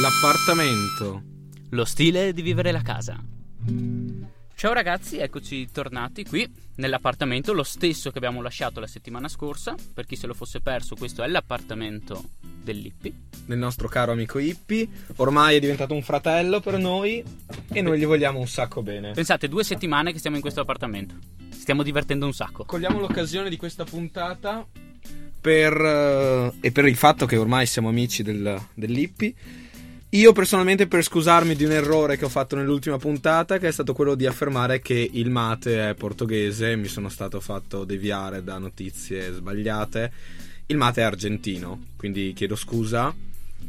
L'appartamento. 0.00 1.22
Lo 1.70 1.84
stile 1.84 2.32
di 2.32 2.40
vivere 2.40 2.72
la 2.72 2.80
casa. 2.80 3.22
Ciao 4.54 4.72
ragazzi, 4.72 5.18
eccoci 5.18 5.70
tornati 5.70 6.24
qui 6.24 6.50
nell'appartamento, 6.76 7.52
lo 7.52 7.62
stesso 7.62 8.10
che 8.10 8.16
abbiamo 8.16 8.40
lasciato 8.40 8.80
la 8.80 8.86
settimana 8.86 9.28
scorsa. 9.28 9.74
Per 9.92 10.06
chi 10.06 10.16
se 10.16 10.26
lo 10.26 10.32
fosse 10.32 10.60
perso, 10.60 10.94
questo 10.94 11.22
è 11.22 11.26
l'appartamento 11.26 12.24
dell'Ippi. 12.40 13.14
Del 13.44 13.58
nostro 13.58 13.86
caro 13.88 14.12
amico 14.12 14.38
Ippi. 14.38 14.88
Ormai 15.16 15.56
è 15.56 15.60
diventato 15.60 15.92
un 15.92 16.02
fratello 16.02 16.60
per 16.60 16.78
noi 16.78 17.22
e 17.68 17.82
noi 17.82 17.98
gli 17.98 18.06
vogliamo 18.06 18.38
un 18.38 18.48
sacco 18.48 18.82
bene. 18.82 19.12
Pensate, 19.12 19.48
due 19.48 19.62
settimane 19.62 20.10
che 20.10 20.18
stiamo 20.18 20.36
in 20.36 20.42
questo 20.42 20.62
appartamento. 20.62 21.16
Stiamo 21.50 21.82
divertendo 21.82 22.24
un 22.24 22.32
sacco. 22.32 22.64
Cogliamo 22.64 22.98
l'occasione 22.98 23.50
di 23.50 23.58
questa 23.58 23.84
puntata 23.84 24.66
per, 25.44 25.78
eh, 25.78 26.52
e 26.58 26.72
per 26.72 26.86
il 26.86 26.96
fatto 26.96 27.26
che 27.26 27.36
ormai 27.36 27.66
siamo 27.66 27.90
amici 27.90 28.22
del, 28.22 28.58
dell'Ippi 28.72 29.34
io 30.14 30.32
personalmente 30.32 30.86
per 30.86 31.02
scusarmi 31.02 31.54
di 31.54 31.64
un 31.64 31.72
errore 31.72 32.16
che 32.16 32.24
ho 32.24 32.28
fatto 32.28 32.54
nell'ultima 32.54 32.98
puntata, 32.98 33.58
che 33.58 33.66
è 33.66 33.72
stato 33.72 33.92
quello 33.94 34.14
di 34.14 34.26
affermare 34.26 34.80
che 34.80 35.10
il 35.12 35.28
mate 35.28 35.90
è 35.90 35.94
portoghese, 35.94 36.76
mi 36.76 36.86
sono 36.86 37.08
stato 37.08 37.40
fatto 37.40 37.82
deviare 37.82 38.44
da 38.44 38.56
notizie 38.58 39.32
sbagliate. 39.32 40.12
Il 40.66 40.76
mate 40.76 41.00
è 41.00 41.04
argentino, 41.04 41.86
quindi 41.96 42.32
chiedo 42.32 42.54
scusa 42.54 43.12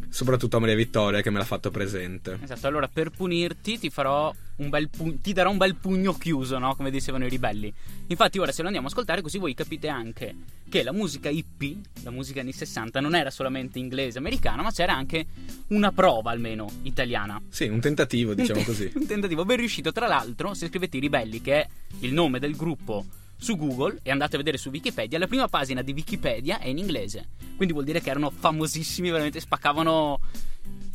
soprattutto 0.09 0.58
a 0.58 0.59
Maria 0.59 0.76
Vittoria 0.76 1.22
che 1.22 1.30
me 1.30 1.38
l'ha 1.38 1.45
fatto 1.45 1.72
presente. 1.72 2.40
Esatto, 2.41 2.67
allora 2.67 2.88
per 2.88 3.09
punirti 3.09 3.80
ti 3.80 3.90
farò 3.90 4.34
un 4.58 4.70
bel 4.70 4.90
pu- 4.90 5.20
ti 5.20 5.34
darò 5.34 5.49
un 5.49 5.58
bel 5.58 5.76
pugno 5.76 6.13
chiuso, 6.13 6.58
no? 6.58 6.76
Come 6.76 6.91
dicevano 6.91 7.26
i 7.26 7.30
ribelli. 7.30 7.73
Infatti 8.08 8.40
ora 8.40 8.52
se 8.52 8.62
lo 8.62 8.68
andiamo 8.68 8.88
a 8.88 8.90
ascoltare 8.90 9.21
così 9.21 9.38
voi 9.38 9.54
capite 9.54 9.88
anche 9.88 10.35
che 10.70 10.84
la 10.84 10.94
musica 10.94 11.30
hippie, 11.30 11.77
la 12.04 12.12
musica 12.12 12.41
anni 12.41 12.54
60 12.54 12.99
non 12.99 13.16
era 13.16 13.30
solamente 13.30 13.80
inglese, 13.80 14.18
americana, 14.18 14.62
ma 14.62 14.71
c'era 14.71 14.95
anche 14.95 15.26
una 15.68 15.91
prova 15.91 16.32
almeno 16.32 16.70
italiana. 16.84 17.41
Sì, 17.49 17.68
un 17.68 17.80
tentativo, 17.80 18.34
diciamo 18.34 18.59
un 18.59 18.65
te- 18.65 18.71
così. 18.71 18.91
Un 18.96 19.05
tentativo 19.05 19.46
ben 19.46 19.57
riuscito, 19.57 19.91
tra 19.91 20.07
l'altro, 20.07 20.54
se 20.54 20.68
scrivete 20.68 20.98
i 20.98 21.02
ribelli 21.02 21.41
che 21.41 21.62
è 21.62 21.68
il 21.99 22.13
nome 22.13 22.40
del 22.40 22.55
gruppo 22.55 23.05
su 23.37 23.57
Google 23.57 23.99
e 24.03 24.11
andate 24.11 24.35
a 24.35 24.37
vedere 24.37 24.57
su 24.57 24.69
Wikipedia, 24.69 25.19
la 25.19 25.27
prima 25.27 25.47
pagina 25.47 25.81
di 25.81 25.93
Wikipedia 25.93 26.59
è 26.59 26.67
in 26.67 26.77
inglese. 26.77 27.27
Quindi 27.55 27.73
vuol 27.73 27.85
dire 27.85 28.01
che 28.01 28.09
erano 28.09 28.29
famosissimi, 28.29 29.09
veramente 29.09 29.39
spaccavano 29.39 30.19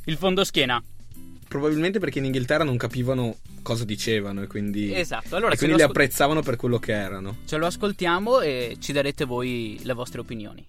il 0.05 0.17
fondo 0.17 0.45
schiena. 0.45 0.83
Probabilmente 1.49 1.99
perché 1.99 2.19
in 2.19 2.27
Inghilterra 2.27 2.63
non 2.63 2.77
capivano 2.77 3.37
cosa 3.63 3.85
dicevano 3.85 4.43
e 4.43 4.47
quindi, 4.47 4.95
esatto. 4.95 5.37
allora, 5.37 5.53
e 5.53 5.57
quindi 5.57 5.77
li 5.77 5.83
apprezzavano 5.83 6.43
per 6.43 6.57
quello 6.57 6.79
che 6.79 6.93
erano. 6.93 7.39
Ce 7.45 7.57
lo 7.57 7.67
ascoltiamo 7.67 8.41
e 8.41 8.77
ci 8.79 8.93
darete 8.93 9.25
voi 9.25 9.81
le 9.83 9.93
vostre 9.93 10.21
opinioni. 10.21 10.65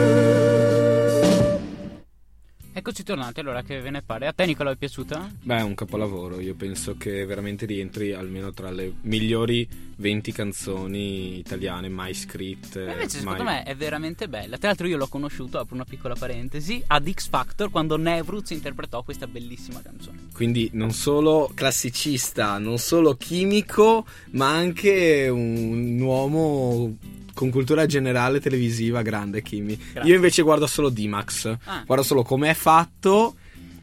Eccoci 2.87 3.03
tornati, 3.03 3.41
allora 3.41 3.63
che 3.63 3.81
ve 3.81 3.89
ne 3.89 4.03
pare? 4.03 4.27
A 4.27 4.35
te 4.35 4.45
Nicola 4.45 4.71
è 4.71 4.77
piaciuta? 4.77 5.31
Beh, 5.41 5.57
è 5.57 5.63
un 5.63 5.75
capolavoro, 5.75 6.39
io 6.39 6.55
penso 6.55 6.99
che 6.99 7.25
veramente 7.25 7.65
rientri 7.65 8.13
almeno 8.13 8.53
tra 8.53 8.71
le 8.71 8.93
migliori 9.05 9.67
20 9.97 10.33
canzoni 10.33 11.39
italiane 11.39 11.89
mai 11.89 12.13
scritte. 12.13 12.85
Ma 12.85 12.93
invece 12.93 13.23
mai... 13.23 13.37
secondo 13.37 13.45
me 13.45 13.63
è 13.63 13.75
veramente 13.75 14.29
bella. 14.29 14.59
Tra 14.59 14.69
l'altro 14.69 14.87
io 14.87 14.99
l'ho 14.99 15.07
conosciuto, 15.07 15.59
apro 15.59 15.75
una 15.75 15.87
piccola 15.87 16.15
parentesi, 16.15 16.85
ad 16.87 17.11
X 17.11 17.31
Factor 17.31 17.71
quando 17.71 17.97
Nevruz 17.97 18.51
interpretò 18.51 19.03
questa 19.03 19.27
bellissima 19.27 19.81
canzone. 19.81 20.29
Quindi 20.35 20.69
non 20.75 20.91
solo 20.91 21.51
classicista, 21.55 22.59
non 22.59 22.77
solo 22.77 23.17
chimico, 23.17 24.05
ma 24.33 24.51
anche 24.51 25.27
un 25.31 25.99
uomo 26.03 26.99
con 27.35 27.51
cultura 27.51 27.85
generale 27.87 28.41
televisiva 28.41 29.03
grande 29.03 29.43
Kimi. 29.43 29.77
Grazie. 29.77 30.11
Io 30.11 30.17
invece 30.17 30.43
guardo 30.43 30.67
solo 30.67 30.89
D-Max, 30.89 31.57
ah. 31.65 31.83
guardo 31.85 32.05
solo 32.05 32.23
come 32.23 32.51
è 32.51 32.55
fatto, 32.55 33.35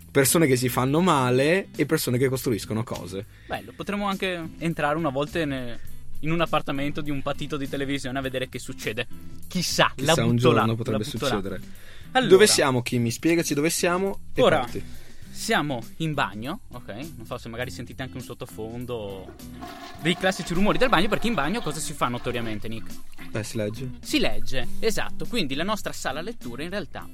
persone 0.10 0.48
che 0.48 0.56
si 0.56 0.70
fanno 0.70 1.02
male 1.02 1.68
e 1.76 1.86
persone 1.86 2.18
che 2.18 2.30
costruiscono 2.30 2.84
cose. 2.84 3.26
Bello, 3.48 3.74
potremmo 3.76 4.08
anche 4.08 4.50
entrare 4.58 4.98
una 4.98 5.10
volta 5.10 5.40
in, 5.40 5.78
in 6.20 6.32
un 6.32 6.42
appartamento 6.42 7.02
di 7.02 7.12
un 7.12 7.22
patito 7.22 7.58
di 7.58 7.70
televisione 7.70 8.18
a 8.18 8.22
vedere 8.22 8.50
che 8.50 8.60
succede. 8.60 9.08
Chissà, 9.48 9.92
Chissà 9.96 10.16
la 10.16 10.26
un 10.26 10.38
giorno 10.38 10.66
là, 10.66 10.76
potrebbe 10.76 11.04
succedere. 11.04 11.62
Allora, 12.12 12.30
dove 12.30 12.48
siamo 12.48 12.82
Kimi? 12.82 13.10
Spiegaci 13.10 13.54
dove 13.54 13.70
siamo 13.70 14.20
e 14.34 14.42
ora, 14.42 14.60
parti. 14.60 14.84
Siamo 15.32 15.82
in 15.98 16.14
bagno, 16.14 16.60
ok? 16.72 16.88
Non 17.16 17.26
so 17.26 17.38
se 17.38 17.48
magari 17.48 17.72
sentite 17.72 18.02
anche 18.04 18.18
un 18.18 18.22
sottofondo 18.22 19.34
dei 20.02 20.16
classici 20.18 20.54
rumori 20.54 20.78
del 20.78 20.90
bagno, 20.90 21.08
perché 21.08 21.28
in 21.28 21.34
bagno 21.34 21.62
cosa 21.62 21.80
si 21.80 21.94
fa 21.94 22.10
notoriamente, 22.10 22.68
Nick? 22.68 22.92
Beh, 23.32 23.44
si 23.44 23.58
legge. 23.58 23.90
Si 24.02 24.20
legge, 24.20 24.68
esatto. 24.80 25.26
Quindi 25.26 25.56
la 25.56 25.64
nostra 25.64 25.94
sala 25.94 26.22
lettura 26.22 26.64
in 26.64 26.70
realtà 26.70 27.08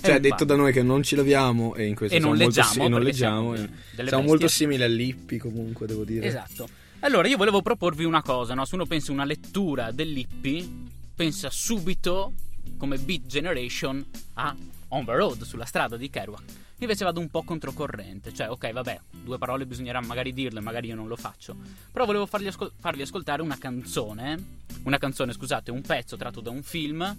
cioè, 0.00 0.20
detto 0.20 0.44
da 0.44 0.54
noi 0.54 0.72
che 0.72 0.82
non 0.82 1.02
ci 1.02 1.16
laviamo 1.16 1.74
e 1.74 1.86
in 1.86 1.94
questo 1.94 2.16
e 2.16 2.20
non 2.20 2.36
leggiamo, 2.36 2.68
molto, 2.68 2.84
e 2.84 2.88
non 2.88 3.02
leggiamo 3.02 3.56
siamo, 3.56 4.08
siamo 4.08 4.22
molto 4.22 4.48
simili 4.48 4.82
all'Ippi 4.82 5.38
comunque, 5.38 5.86
devo 5.86 6.04
dire. 6.04 6.26
Esatto. 6.26 6.68
Allora, 7.00 7.28
io 7.28 7.36
volevo 7.36 7.62
proporvi 7.62 8.04
una 8.04 8.22
cosa, 8.22 8.54
no? 8.54 8.64
Se 8.64 8.74
uno 8.74 8.86
pensa 8.86 9.10
a 9.10 9.14
una 9.14 9.24
lettura 9.24 9.90
dell'Ippi, 9.90 10.86
pensa 11.14 11.48
subito 11.50 12.32
come 12.76 12.98
Beat 12.98 13.26
Generation 13.26 14.04
a 14.34 14.54
On 14.88 15.04
the 15.04 15.14
Road, 15.14 15.42
sulla 15.42 15.64
strada 15.64 15.96
di 15.96 16.08
Kerouac. 16.08 16.42
Invece 16.80 17.04
vado 17.04 17.18
un 17.18 17.28
po' 17.28 17.42
controcorrente, 17.42 18.32
cioè 18.32 18.48
ok 18.48 18.70
vabbè, 18.70 19.00
due 19.24 19.36
parole 19.36 19.66
bisognerà 19.66 20.00
magari 20.00 20.32
dirle, 20.32 20.60
magari 20.60 20.86
io 20.86 20.94
non 20.94 21.08
lo 21.08 21.16
faccio, 21.16 21.56
però 21.90 22.04
volevo 22.04 22.24
farvi, 22.24 22.46
ascol- 22.46 22.72
farvi 22.78 23.02
ascoltare 23.02 23.42
una 23.42 23.58
canzone, 23.58 24.58
una 24.84 24.98
canzone 24.98 25.32
scusate, 25.32 25.72
un 25.72 25.82
pezzo 25.82 26.16
tratto 26.16 26.40
da 26.40 26.50
un 26.50 26.62
film 26.62 27.16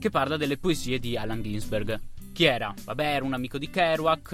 che 0.00 0.10
parla 0.10 0.36
delle 0.36 0.58
poesie 0.58 0.98
di 0.98 1.16
Allen 1.16 1.42
Ginsberg. 1.42 2.00
Chi 2.32 2.44
era? 2.44 2.74
Vabbè, 2.84 3.14
era 3.14 3.24
un 3.24 3.34
amico 3.34 3.56
di 3.56 3.70
Kerouac, 3.70 4.32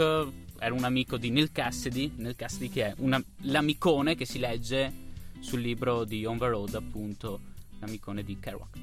era 0.59 0.73
un 0.73 0.85
amico 0.85 1.19
di 1.19 1.29
Neil 1.29 1.53
Cassidy, 1.53 2.13
Neil 2.17 2.35
Cassidy 2.35 2.71
che 2.71 2.87
è 2.87 2.95
una, 2.99 3.23
l'amicone 3.43 4.15
che 4.15 4.25
si 4.25 4.39
legge 4.39 4.93
sul 5.41 5.61
libro 5.61 6.05
di 6.05 6.25
On 6.25 6.39
the 6.39 6.49
Road 6.49 6.75
appunto, 6.75 7.39
l'amicone 7.81 8.23
di 8.23 8.39
Kerouac. 8.41 8.79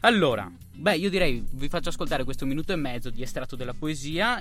Allora, 0.00 0.50
beh, 0.74 0.96
io 0.96 1.08
direi 1.08 1.44
vi 1.52 1.68
faccio 1.68 1.90
ascoltare 1.90 2.24
questo 2.24 2.46
minuto 2.46 2.72
e 2.72 2.76
mezzo 2.76 3.10
di 3.10 3.22
estratto 3.22 3.54
della 3.54 3.74
poesia 3.74 4.40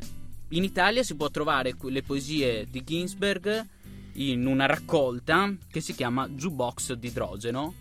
in 0.49 0.63
Italia 0.63 1.03
si 1.03 1.15
può 1.15 1.29
trovare 1.29 1.75
le 1.79 2.01
poesie 2.01 2.65
di 2.69 2.83
Ginsberg 2.83 3.65
in 4.13 4.45
una 4.45 4.65
raccolta 4.65 5.53
che 5.69 5.81
si 5.81 5.93
chiama 5.93 6.27
Jukebox 6.27 6.93
d'idrogeno. 6.93 7.73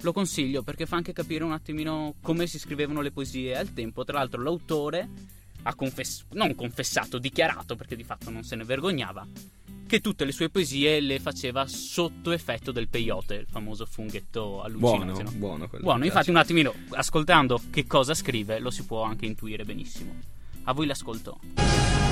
Lo 0.00 0.12
consiglio 0.12 0.62
perché 0.62 0.86
fa 0.86 0.96
anche 0.96 1.12
capire 1.12 1.44
un 1.44 1.52
attimino 1.52 2.14
come 2.20 2.46
si 2.46 2.58
scrivevano 2.58 3.00
le 3.00 3.10
poesie 3.10 3.56
al 3.56 3.72
tempo. 3.72 4.04
Tra 4.04 4.18
l'altro 4.18 4.42
l'autore 4.42 5.08
ha 5.62 5.74
confessato, 5.74 6.36
non 6.36 6.54
confessato, 6.54 7.18
dichiarato 7.18 7.76
perché 7.76 7.96
di 7.96 8.04
fatto 8.04 8.30
non 8.30 8.42
se 8.42 8.56
ne 8.56 8.64
vergognava, 8.64 9.26
che 9.86 10.00
tutte 10.00 10.24
le 10.24 10.32
sue 10.32 10.50
poesie 10.50 11.00
le 11.00 11.20
faceva 11.20 11.66
sotto 11.66 12.32
effetto 12.32 12.72
del 12.72 12.88
peyote, 12.88 13.34
il 13.34 13.46
famoso 13.48 13.86
funghetto 13.86 14.62
allucinogeno. 14.62 15.30
Buono, 15.30 15.38
buono, 15.38 15.68
quello 15.68 15.84
buono 15.84 16.04
infatti 16.04 16.30
un 16.30 16.36
attimino, 16.36 16.74
ascoltando 16.90 17.60
che 17.70 17.86
cosa 17.86 18.14
scrive, 18.14 18.58
lo 18.58 18.70
si 18.70 18.84
può 18.84 19.02
anche 19.02 19.26
intuire 19.26 19.64
benissimo. 19.64 20.14
A 20.64 20.72
voi 20.72 20.86
l'ascolto. 20.86 22.03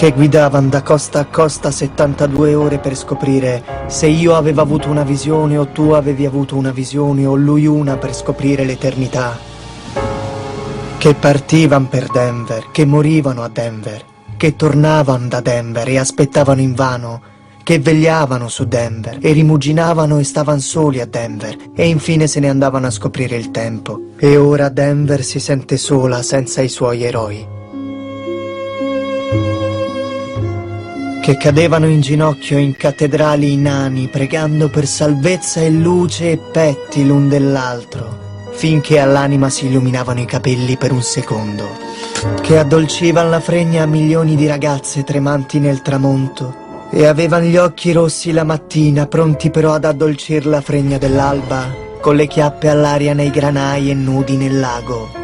Che 0.00 0.12
guidavano 0.12 0.70
da 0.70 0.82
costa 0.82 1.18
a 1.18 1.26
costa 1.26 1.70
72 1.70 2.54
ore 2.54 2.78
per 2.78 2.96
scoprire 2.96 3.62
se 3.86 4.06
io 4.06 4.34
avevo 4.34 4.62
avuto 4.62 4.88
una 4.88 5.02
visione 5.02 5.58
o 5.58 5.66
tu 5.66 5.90
avevi 5.90 6.24
avuto 6.24 6.56
una 6.56 6.70
visione 6.70 7.26
o 7.26 7.36
lui 7.36 7.66
una 7.66 7.98
per 7.98 8.14
scoprire 8.14 8.64
l'eternità. 8.64 9.36
Che 10.96 11.14
partivano 11.14 11.86
per 11.88 12.06
Denver, 12.06 12.70
che 12.72 12.86
morivano 12.86 13.42
a 13.42 13.50
Denver, 13.50 14.02
che 14.38 14.56
tornavano 14.56 15.28
da 15.28 15.42
Denver 15.42 15.86
e 15.86 15.98
aspettavano 15.98 16.62
invano 16.62 17.20
che 17.62 17.78
vegliavano 17.78 18.48
su 18.48 18.64
Denver 18.64 19.18
e 19.20 19.32
rimuginavano 19.32 20.18
e 20.18 20.24
stavano 20.24 20.60
soli 20.60 21.02
a 21.02 21.06
Denver 21.06 21.54
e 21.74 21.86
infine 21.86 22.26
se 22.26 22.40
ne 22.40 22.48
andavano 22.48 22.86
a 22.86 22.90
scoprire 22.90 23.36
il 23.36 23.50
tempo. 23.50 24.00
E 24.16 24.38
ora 24.38 24.70
Denver 24.70 25.22
si 25.22 25.38
sente 25.38 25.76
sola 25.76 26.22
senza 26.22 26.62
i 26.62 26.70
suoi 26.70 27.04
eroi. 27.04 27.58
Che 31.20 31.36
cadevano 31.36 31.86
in 31.86 32.00
ginocchio 32.00 32.58
in 32.58 32.76
cattedrali 32.76 33.52
inani 33.52 34.08
pregando 34.08 34.68
per 34.68 34.86
salvezza 34.86 35.60
e 35.60 35.70
luce 35.70 36.32
e 36.32 36.38
petti 36.38 37.06
l'un 37.06 37.28
dell'altro 37.28 38.28
finché 38.60 38.98
all'anima 38.98 39.48
si 39.48 39.68
illuminavano 39.68 40.20
i 40.20 40.26
capelli 40.26 40.76
per 40.76 40.92
un 40.92 41.00
secondo, 41.00 41.66
che 42.42 42.58
addolcivano 42.58 43.30
la 43.30 43.40
fregna 43.40 43.84
a 43.84 43.86
milioni 43.86 44.36
di 44.36 44.46
ragazze 44.46 45.02
tremanti 45.02 45.58
nel 45.58 45.80
tramonto 45.80 46.88
e 46.90 47.06
avevano 47.06 47.46
gli 47.46 47.56
occhi 47.56 47.92
rossi 47.92 48.32
la 48.32 48.44
mattina, 48.44 49.06
pronti 49.06 49.48
però 49.48 49.72
ad 49.72 49.86
addolcir 49.86 50.44
la 50.44 50.60
fregna 50.60 50.98
dell'alba, 50.98 51.74
con 52.02 52.16
le 52.16 52.26
chiappe 52.26 52.68
all'aria 52.68 53.14
nei 53.14 53.30
granai 53.30 53.90
e 53.90 53.94
nudi 53.94 54.36
nel 54.36 54.60
lago. 54.60 55.19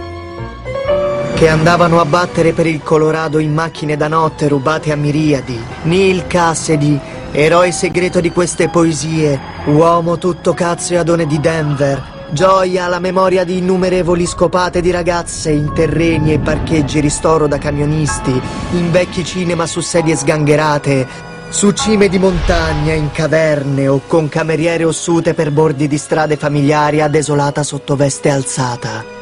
Che 1.36 1.48
andavano 1.48 2.00
a 2.00 2.06
battere 2.06 2.54
per 2.54 2.66
il 2.66 2.82
Colorado 2.82 3.38
in 3.38 3.52
macchine 3.52 3.98
da 3.98 4.08
notte 4.08 4.48
rubate 4.48 4.90
a 4.90 4.96
miriadi. 4.96 5.62
Neil 5.82 6.26
Cassidy, 6.26 6.98
eroe 7.30 7.72
segreto 7.72 8.20
di 8.20 8.30
queste 8.30 8.70
poesie, 8.70 9.38
uomo 9.66 10.16
tutto 10.16 10.54
cazzo 10.54 10.94
e 10.94 10.96
adone 10.96 11.26
di 11.26 11.38
Denver, 11.38 12.02
Gioia 12.30 12.86
alla 12.86 13.00
memoria 13.00 13.44
di 13.44 13.58
innumerevoli 13.58 14.24
scopate 14.24 14.80
di 14.80 14.90
ragazze 14.90 15.50
in 15.50 15.74
terreni 15.74 16.32
e 16.32 16.38
parcheggi 16.38 17.00
ristoro 17.00 17.46
da 17.46 17.58
camionisti, 17.58 18.40
in 18.72 18.90
vecchi 18.90 19.22
cinema 19.22 19.66
su 19.66 19.82
sedie 19.82 20.16
sgangherate, 20.16 21.06
su 21.50 21.70
cime 21.72 22.08
di 22.08 22.18
montagna, 22.18 22.94
in 22.94 23.12
caverne 23.12 23.88
o 23.88 24.00
con 24.06 24.30
cameriere 24.30 24.84
ossute 24.84 25.34
per 25.34 25.50
bordi 25.50 25.86
di 25.86 25.98
strade 25.98 26.38
familiari 26.38 27.02
a 27.02 27.08
desolata 27.08 27.62
sottoveste 27.62 28.30
alzata. 28.30 29.15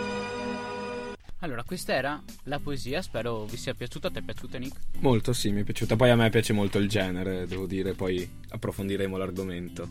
Allora, 1.45 1.63
questa 1.63 1.93
era 1.93 2.23
la 2.45 2.59
poesia, 2.59 3.03
spero 3.03 3.45
vi 3.45 3.59
sia 3.59 3.75
piaciuta. 3.75 4.09
A 4.09 4.11
te 4.11 4.21
è 4.21 4.23
piaciuta, 4.23 4.57
Nick? 4.57 4.77
Molto, 5.01 5.35
sì, 5.35 5.53
mi 5.53 5.61
è 5.61 5.65
piaciuta. 5.65 5.95
Poi 5.95 6.09
a 6.09 6.17
me 6.17 6.31
piace 6.31 6.55
molto 6.55 6.79
il 6.79 6.89
genere, 6.89 7.47
devo 7.47 7.67
dire, 7.67 7.93
poi 7.93 8.27
approfondiremo 8.49 9.19
l'argomento. 9.19 9.87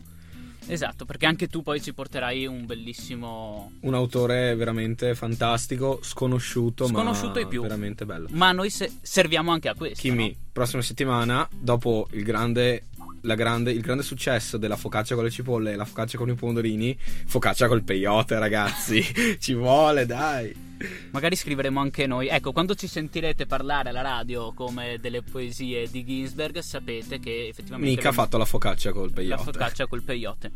Esatto, 0.66 1.04
perché 1.04 1.26
anche 1.26 1.46
tu 1.46 1.62
poi 1.62 1.80
ci 1.80 1.94
porterai 1.94 2.44
un 2.46 2.66
bellissimo... 2.66 3.70
Un 3.82 3.94
autore 3.94 4.56
veramente 4.56 5.14
fantastico, 5.14 6.00
sconosciuto, 6.02 6.88
sconosciuto 6.88 7.34
ma 7.34 7.40
e 7.42 7.46
più. 7.46 7.62
veramente 7.62 8.04
bello. 8.04 8.26
Ma 8.32 8.50
noi 8.50 8.70
se- 8.70 8.90
serviamo 9.00 9.52
anche 9.52 9.68
a 9.68 9.74
questo. 9.76 10.00
Kimi, 10.00 10.30
no? 10.30 10.36
prossima 10.50 10.82
settimana, 10.82 11.48
dopo 11.56 12.08
il 12.12 12.24
grande, 12.24 12.86
la 13.20 13.36
grande, 13.36 13.70
il 13.70 13.80
grande 13.80 14.02
successo 14.02 14.56
della 14.56 14.76
focaccia 14.76 15.14
con 15.14 15.22
le 15.22 15.30
cipolle 15.30 15.70
e 15.70 15.76
la 15.76 15.84
focaccia 15.84 16.18
con 16.18 16.28
i 16.30 16.34
pomodorini, 16.34 16.98
focaccia 16.98 17.68
col 17.68 17.84
peyote, 17.84 18.36
ragazzi. 18.40 19.04
ci 19.38 19.54
vuole, 19.54 20.04
dai. 20.04 20.63
Magari 21.10 21.36
scriveremo 21.36 21.80
anche 21.80 22.06
noi. 22.06 22.28
Ecco, 22.28 22.52
quando 22.52 22.74
ci 22.74 22.86
sentirete 22.86 23.46
parlare 23.46 23.90
alla 23.90 24.02
radio 24.02 24.52
come 24.52 24.98
delle 25.00 25.22
poesie 25.22 25.88
di 25.88 26.04
Ginsberg, 26.04 26.58
sapete 26.58 27.18
che 27.20 27.48
effettivamente. 27.48 27.94
Mica 27.94 28.08
ha 28.08 28.12
fatto 28.12 28.36
la 28.36 28.44
focaccia 28.44 28.92
col 28.92 29.12
peyote. 29.12 29.36
La 29.36 29.50
focaccia 29.52 29.86
col 29.86 30.02
peyote. 30.02 30.50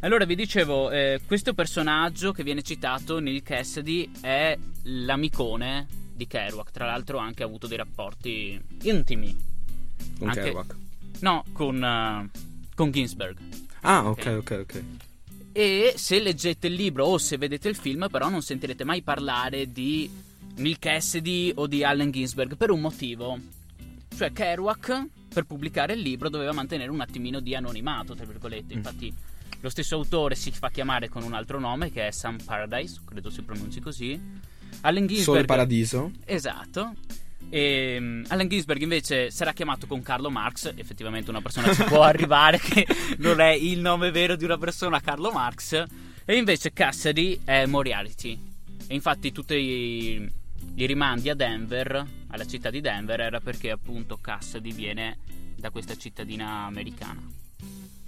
Allora, 0.00 0.24
vi 0.24 0.34
dicevo, 0.34 0.90
eh, 0.90 1.20
questo 1.26 1.54
personaggio 1.54 2.32
che 2.32 2.42
viene 2.42 2.62
citato, 2.62 3.20
Neil 3.20 3.42
Cassidy, 3.42 4.10
è 4.20 4.58
l'amicone 4.84 5.86
di 6.12 6.26
Kerouac. 6.26 6.72
Tra 6.72 6.86
l'altro, 6.86 7.18
ha 7.20 7.24
anche 7.24 7.44
avuto 7.44 7.68
dei 7.68 7.76
rapporti 7.76 8.60
intimi. 8.82 9.36
Con 10.18 10.28
anche- 10.28 10.42
Kerouac. 10.42 10.76
No, 11.20 11.44
con, 11.52 11.82
eh, 11.82 12.30
con 12.74 12.90
Ginsberg. 12.90 13.36
Ah, 13.82 14.08
ok, 14.08 14.34
ok, 14.38 14.58
ok. 14.62 14.82
E 15.52 15.92
se 15.96 16.20
leggete 16.20 16.66
il 16.66 16.74
libro 16.74 17.04
o 17.04 17.18
se 17.18 17.36
vedete 17.36 17.68
il 17.68 17.76
film, 17.76 18.08
però 18.10 18.28
non 18.28 18.42
sentirete 18.42 18.84
mai 18.84 19.02
parlare 19.02 19.70
di 19.70 20.10
Neil 20.56 20.78
Cassidy 20.78 21.52
o 21.54 21.66
di 21.66 21.84
Allen 21.84 22.10
Ginsberg 22.10 22.56
per 22.56 22.70
un 22.70 22.80
motivo. 22.80 23.38
Cioè, 24.16 24.32
Kerouac, 24.32 25.06
per 25.32 25.44
pubblicare 25.44 25.94
il 25.94 26.00
libro, 26.00 26.28
doveva 26.28 26.52
mantenere 26.52 26.90
un 26.90 27.00
attimino 27.00 27.40
di 27.40 27.54
anonimato, 27.54 28.14
tra 28.14 28.24
virgolette. 28.24 28.74
Mm. 28.74 28.76
Infatti, 28.76 29.14
lo 29.60 29.68
stesso 29.68 29.96
autore 29.96 30.34
si 30.34 30.50
fa 30.50 30.70
chiamare 30.70 31.08
con 31.08 31.22
un 31.22 31.34
altro 31.34 31.60
nome, 31.60 31.90
che 31.90 32.08
è 32.08 32.10
Sam 32.10 32.38
Paradise, 32.42 33.00
credo 33.04 33.30
si 33.30 33.42
pronunci 33.42 33.80
così. 33.80 34.20
Allen 34.80 35.06
Ginsberg. 35.06 35.36
Sole 35.36 35.44
Paradiso. 35.44 36.10
Esatto. 36.24 36.94
E 37.54 37.98
um, 38.00 38.24
Allen 38.28 38.48
Ginsberg 38.48 38.80
invece 38.80 39.30
sarà 39.30 39.52
chiamato 39.52 39.86
con 39.86 40.00
Carlo 40.00 40.30
Marx, 40.30 40.72
effettivamente 40.74 41.28
una 41.28 41.42
persona 41.42 41.70
ci 41.74 41.84
può 41.84 42.00
arrivare 42.02 42.58
che 42.58 42.86
non 43.18 43.40
è 43.40 43.50
il 43.50 43.78
nome 43.78 44.10
vero 44.10 44.36
di 44.36 44.44
una 44.44 44.56
persona, 44.56 45.00
Carlo 45.00 45.30
Marx, 45.30 45.84
e 46.24 46.34
invece 46.34 46.72
Cassidy 46.72 47.40
è 47.44 47.66
Moriarty. 47.66 48.40
E 48.86 48.94
infatti 48.94 49.32
tutti 49.32 49.52
i, 49.52 50.32
i 50.76 50.86
rimandi 50.86 51.28
a 51.28 51.34
Denver, 51.34 52.06
alla 52.28 52.46
città 52.46 52.70
di 52.70 52.80
Denver, 52.80 53.20
era 53.20 53.38
perché 53.38 53.70
appunto 53.70 54.16
Cassidy 54.16 54.72
viene 54.72 55.18
da 55.54 55.68
questa 55.68 55.94
cittadina 55.94 56.64
americana. 56.64 57.41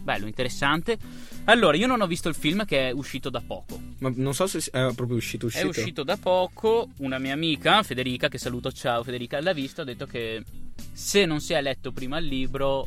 Bello, 0.04 0.26
interessante. 0.26 0.98
Allora, 1.44 1.78
io 1.78 1.86
non 1.86 2.02
ho 2.02 2.06
visto 2.06 2.28
il 2.28 2.34
film 2.34 2.66
che 2.66 2.90
è 2.90 2.92
uscito 2.92 3.30
da 3.30 3.40
poco. 3.40 3.80
Ma 4.00 4.12
non 4.14 4.34
so 4.34 4.46
se 4.46 4.58
è 4.70 4.92
proprio 4.94 5.16
uscito, 5.16 5.46
uscito. 5.46 5.64
È 5.64 5.68
uscito 5.68 6.02
da 6.04 6.18
poco, 6.18 6.90
una 6.98 7.18
mia 7.18 7.32
amica, 7.32 7.82
Federica, 7.82 8.28
che 8.28 8.36
saluto, 8.36 8.70
ciao 8.70 9.02
Federica, 9.02 9.40
l'ha 9.40 9.54
visto, 9.54 9.80
ha 9.80 9.84
detto 9.84 10.04
che 10.04 10.44
se 10.92 11.24
non 11.24 11.40
si 11.40 11.54
è 11.54 11.62
letto 11.62 11.90
prima 11.90 12.18
il 12.18 12.26
libro 12.26 12.86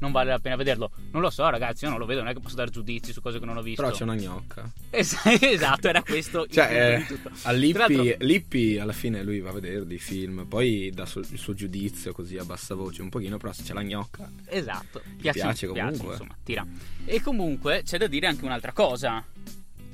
non 0.00 0.12
vale 0.12 0.30
la 0.30 0.38
pena 0.38 0.56
vederlo. 0.56 0.90
Non 1.12 1.22
lo 1.22 1.30
so 1.30 1.48
ragazzi, 1.48 1.84
io 1.84 1.90
non 1.90 1.98
lo 1.98 2.06
vedo, 2.06 2.20
non 2.20 2.30
è 2.30 2.34
che 2.34 2.40
posso 2.40 2.56
dare 2.56 2.70
giudizi 2.70 3.12
su 3.12 3.20
cose 3.20 3.38
che 3.38 3.44
non 3.44 3.56
ho 3.56 3.62
visto. 3.62 3.82
Però 3.82 3.94
c'è 3.94 4.02
una 4.02 4.14
gnocca. 4.14 4.70
Es- 4.90 5.16
esatto, 5.40 5.88
era 5.88 6.02
questo 6.02 6.46
Cioè, 6.46 7.06
eh, 7.08 7.18
a 7.42 7.52
Lippi, 7.52 8.16
Lippi 8.18 8.78
alla 8.78 8.92
fine 8.92 9.22
lui 9.22 9.40
va 9.40 9.50
a 9.50 9.52
vedere 9.52 9.86
dei 9.86 9.98
film, 9.98 10.46
poi 10.46 10.90
dà 10.92 11.06
su- 11.06 11.20
il 11.20 11.38
suo 11.38 11.54
giudizio 11.54 12.12
così 12.12 12.36
a 12.36 12.44
bassa 12.44 12.74
voce 12.74 13.02
un 13.02 13.08
pochino, 13.08 13.36
però 13.36 13.52
se 13.52 13.62
c'è 13.62 13.72
la 13.72 13.82
gnocca. 13.82 14.30
Esatto, 14.46 15.02
piace, 15.18 15.40
piace 15.40 15.66
comunque. 15.66 16.12
insomma, 16.12 16.36
tira. 16.42 16.66
E 17.04 17.20
comunque 17.20 17.82
c'è 17.84 17.98
da 17.98 18.06
dire 18.06 18.26
anche 18.26 18.44
un'altra 18.44 18.72
cosa. 18.72 19.24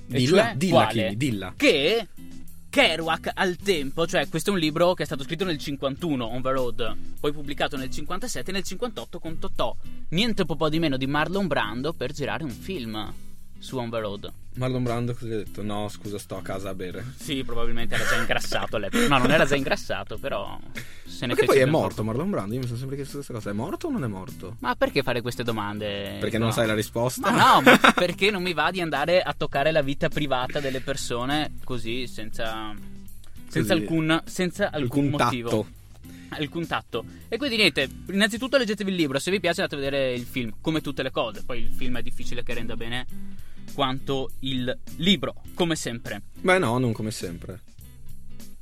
Dilla, 0.09 0.45
cioè, 0.45 0.57
dilla? 0.57 0.87
Kimi, 0.87 1.17
dilla. 1.17 1.55
Che 1.57 2.09
Kerouac 2.77 3.31
al 3.33 3.57
tempo, 3.57 4.07
cioè 4.07 4.29
questo 4.29 4.51
è 4.51 4.53
un 4.53 4.59
libro 4.59 4.93
che 4.93 5.05
è 5.05 5.07
stato 5.07 5.23
scritto 5.23 5.47
nel 5.47 5.57
51, 5.57 6.27
On 6.27 6.43
the 6.43 6.51
Road, 6.51 6.97
poi 7.19 7.33
pubblicato 7.33 7.79
nel 7.79 7.89
57 7.89 8.51
e 8.51 8.53
nel 8.53 8.65
58 8.65 9.19
con 9.19 9.39
Totò, 9.39 9.75
niente 10.11 10.45
po' 10.45 10.69
di 10.69 10.79
meno 10.79 10.99
di 10.99 11.07
Marlon 11.07 11.47
Brando 11.47 11.95
per 11.95 12.13
girare 12.13 12.45
un 12.45 12.51
film 12.51 13.15
su 13.67 13.77
On 13.79 13.91
the 13.91 13.99
Road. 13.99 14.33
Marlon 14.55 14.85
Brando 14.85 15.13
cosa 15.13 15.27
ha 15.27 15.37
detto? 15.39 15.63
No, 15.63 15.89
scusa, 15.89 16.19
sto 16.19 16.37
a 16.37 16.43
casa 16.43 16.71
a 16.71 16.75
bere. 16.75 17.05
Sì, 17.19 17.43
probabilmente 17.45 17.95
era 17.97 18.05
già 18.07 18.15
ingrassato 18.17 18.77
all'epoca. 18.77 19.09
No, 19.09 19.19
non 19.19 19.31
era 19.33 19.45
già 19.45 19.57
ingrassato, 19.57 20.17
però 20.19 20.59
se 21.05 21.27
ne 21.27 21.35
fece 21.35 21.47
poi 21.47 21.59
è 21.59 21.65
morto. 21.67 22.05
Marlon 22.05 22.31
Brando? 22.31 22.55
Io 22.55 22.61
mi 22.61 22.67
sono 22.67 22.79
sempre 22.79 22.97
chiesto 22.97 23.15
questa 23.17 23.33
cosa. 23.35 23.51
È 23.51 23.53
morto 23.53 23.89
o 23.89 23.91
non 23.91 24.05
è 24.05 24.07
morto? 24.07 24.57
Ma 24.61 24.75
perché 24.77 25.03
fare 25.03 25.21
queste 25.21 25.43
domande? 25.43 26.17
Perché 26.21 26.39
non 26.39 26.49
No. 26.49 26.53
sai 26.55 26.67
la 26.69 26.75
risposta? 26.75 27.31
Ma 27.31 27.55
no, 27.55 27.61
ma 27.63 27.77
perché 27.93 28.31
non 28.31 28.43
mi 28.43 28.53
va 28.55 28.71
di 28.71 28.81
andare 28.81 29.21
a 29.21 29.35
toccare 29.37 29.73
la 29.73 29.83
vita 29.83 30.09
privata 30.09 30.61
delle 30.61 30.81
persone 30.81 31.55
così 31.65 32.07
senza 32.07 32.73
senza 33.49 33.73
Così. 33.75 33.83
alcun 33.87 34.23
senza 34.27 34.71
alcun, 34.71 35.05
Alcun 35.05 35.21
motivo. 35.21 35.49
tatto. 35.51 35.67
Alcun 36.31 36.67
tatto. 36.67 37.05
E 37.29 37.37
quindi 37.37 37.57
niente, 37.57 37.89
innanzitutto 38.11 38.57
leggetevi 38.57 38.91
il 38.91 38.97
libro, 38.97 39.19
se 39.19 39.31
vi 39.31 39.39
piace 39.41 39.61
andate 39.63 39.81
a 39.81 39.85
vedere 39.85 40.13
il 40.15 40.25
film, 40.25 40.53
come 40.61 40.81
tutte 40.81 41.03
le 41.03 41.11
cose. 41.11 41.43
Poi 41.45 41.59
il 41.61 41.71
film 41.71 41.99
è 41.99 42.03
difficile 42.03 42.43
che 42.43 42.53
renda 42.55 42.75
bene 42.75 43.07
quanto 43.77 44.31
il 44.41 44.75
libro, 44.97 45.35
come 45.53 45.77
sempre. 45.77 46.23
Beh, 46.41 46.59
no, 46.59 46.79
non 46.79 46.95
come 46.95 47.11
sempre. 47.11 47.61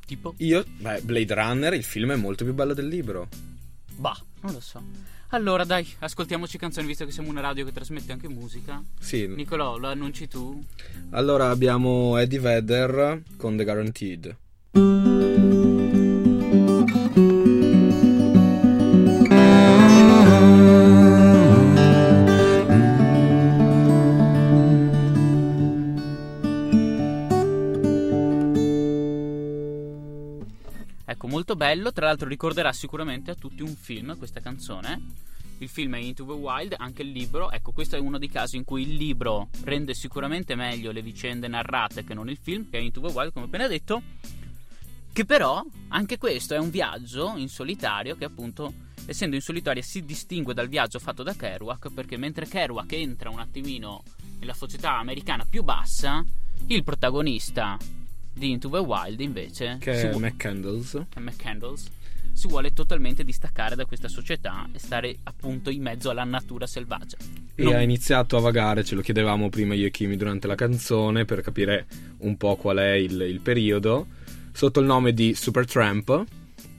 Tipo, 0.05 0.35
Io, 0.39 0.65
beh, 0.79 1.03
Blade 1.03 1.33
Runner, 1.35 1.73
il 1.73 1.85
film 1.85 2.11
è 2.11 2.17
molto 2.17 2.43
più 2.43 2.53
bello 2.53 2.75
del 2.75 2.89
libro. 2.89 3.29
bah, 3.95 4.21
non 4.41 4.53
lo 4.53 4.61
so. 4.61 4.83
Allora, 5.29 5.65
dai, 5.65 5.87
ascoltiamoci 6.01 6.59
canzoni 6.59 6.89
visto 6.89 7.05
che 7.05 7.13
siamo 7.13 7.31
una 7.31 7.41
radio 7.41 7.65
che 7.65 7.73
trasmette 7.73 8.11
anche 8.11 8.29
musica. 8.29 8.83
Sì. 8.99 9.27
Nicolò, 9.29 9.77
lo 9.79 9.87
annunci 9.89 10.27
tu? 10.27 10.63
Allora 11.11 11.51
abbiamo 11.51 12.17
Eddie 12.19 12.41
Vedder 12.41 13.23
con 13.37 13.57
The 13.57 13.63
Guaranteed. 13.65 14.37
Bello. 31.65 31.95
Tra 31.95 32.05
l'altro, 32.05 32.29
ricorderà 32.29 32.75
sicuramente 32.75 33.31
a 33.31 33.35
tutti 33.35 33.63
un 33.63 33.75
film 33.75 34.19
questa 34.19 34.41
canzone. 34.41 35.01
Il 35.59 35.71
film 35.71 35.95
è 35.95 35.99
Into 35.99 36.27
the 36.27 36.33
Wild, 36.33 36.75
anche 36.77 37.01
il 37.01 37.11
libro. 37.11 37.51
Ecco, 37.51 37.73
questo 37.73 37.97
è 37.97 37.99
uno 37.99 38.19
dei 38.19 38.29
casi 38.29 38.59
in 38.59 38.65
cui 38.65 38.83
il 38.83 38.97
libro 38.97 39.49
rende 39.63 39.95
sicuramente 39.95 40.57
meglio 40.57 40.93
le 40.93 41.01
vicende 41.01 41.49
narrate 41.49 42.05
che 42.05 42.13
non 42.13 42.29
il 42.29 42.37
film, 42.37 42.69
che 42.69 42.77
è 42.77 42.83
Into 42.83 43.01
the 43.01 43.11
Wild, 43.11 43.33
come 43.33 43.47
appena 43.47 43.67
detto. 43.67 44.03
Che 45.11 45.25
però, 45.25 45.65
anche 45.89 46.19
questo 46.19 46.53
è 46.53 46.59
un 46.59 46.69
viaggio 46.69 47.33
in 47.37 47.49
solitario 47.49 48.15
che 48.15 48.27
appunto, 48.27 48.71
essendo 49.07 49.35
in 49.35 49.41
solitaria, 49.41 49.81
si 49.81 50.05
distingue 50.05 50.53
dal 50.53 50.69
viaggio 50.69 50.99
fatto 50.99 51.23
da 51.23 51.33
Kerouac, 51.33 51.95
perché 51.95 52.19
mentre 52.19 52.47
Kerouac 52.47 52.93
entra 52.93 53.31
un 53.31 53.39
attimino 53.39 54.03
nella 54.39 54.53
società 54.53 54.99
americana 54.99 55.47
più 55.49 55.63
bassa, 55.63 56.23
il 56.67 56.85
protagonista 56.85 57.79
di 58.35 58.51
Into 58.51 58.69
the 58.69 58.79
Wild 58.79 59.21
invece 59.21 59.77
Che 59.81 60.11
è 60.11 60.15
McCandles. 60.15 61.07
McCandles 61.17 61.91
si 62.33 62.49
vuole 62.49 62.73
totalmente 62.73 63.23
distaccare 63.23 63.77
da 63.77 63.85
questa 63.87 64.09
società 64.09 64.69
e 64.73 64.79
stare 64.79 65.17
appunto 65.23 65.71
in 65.71 65.83
mezzo 65.83 66.11
alla 66.11 66.25
natura 66.25 66.67
selvaggia. 66.67 67.17
E 67.55 67.63
Non- 67.63 67.75
ha 67.75 67.81
iniziato 67.81 68.37
a 68.37 68.41
vagare, 68.41 68.85
ce 68.85 68.97
lo 68.97 69.01
chiedevamo 69.03 69.49
prima 69.49 69.75
io 69.75 69.87
e 69.87 69.91
Kimi 69.91 70.17
durante 70.17 70.49
la 70.49 70.57
canzone 70.57 71.25
per 71.25 71.41
capire 71.43 71.87
un 72.19 72.37
po' 72.37 72.57
qual 72.57 72.79
è 72.79 72.93
il, 72.93 73.21
il 73.21 73.41
periodo. 73.41 74.07
Sotto 74.53 74.81
il 74.81 74.87
nome 74.87 75.13
di 75.15 75.35
Supertramp, 75.35 76.25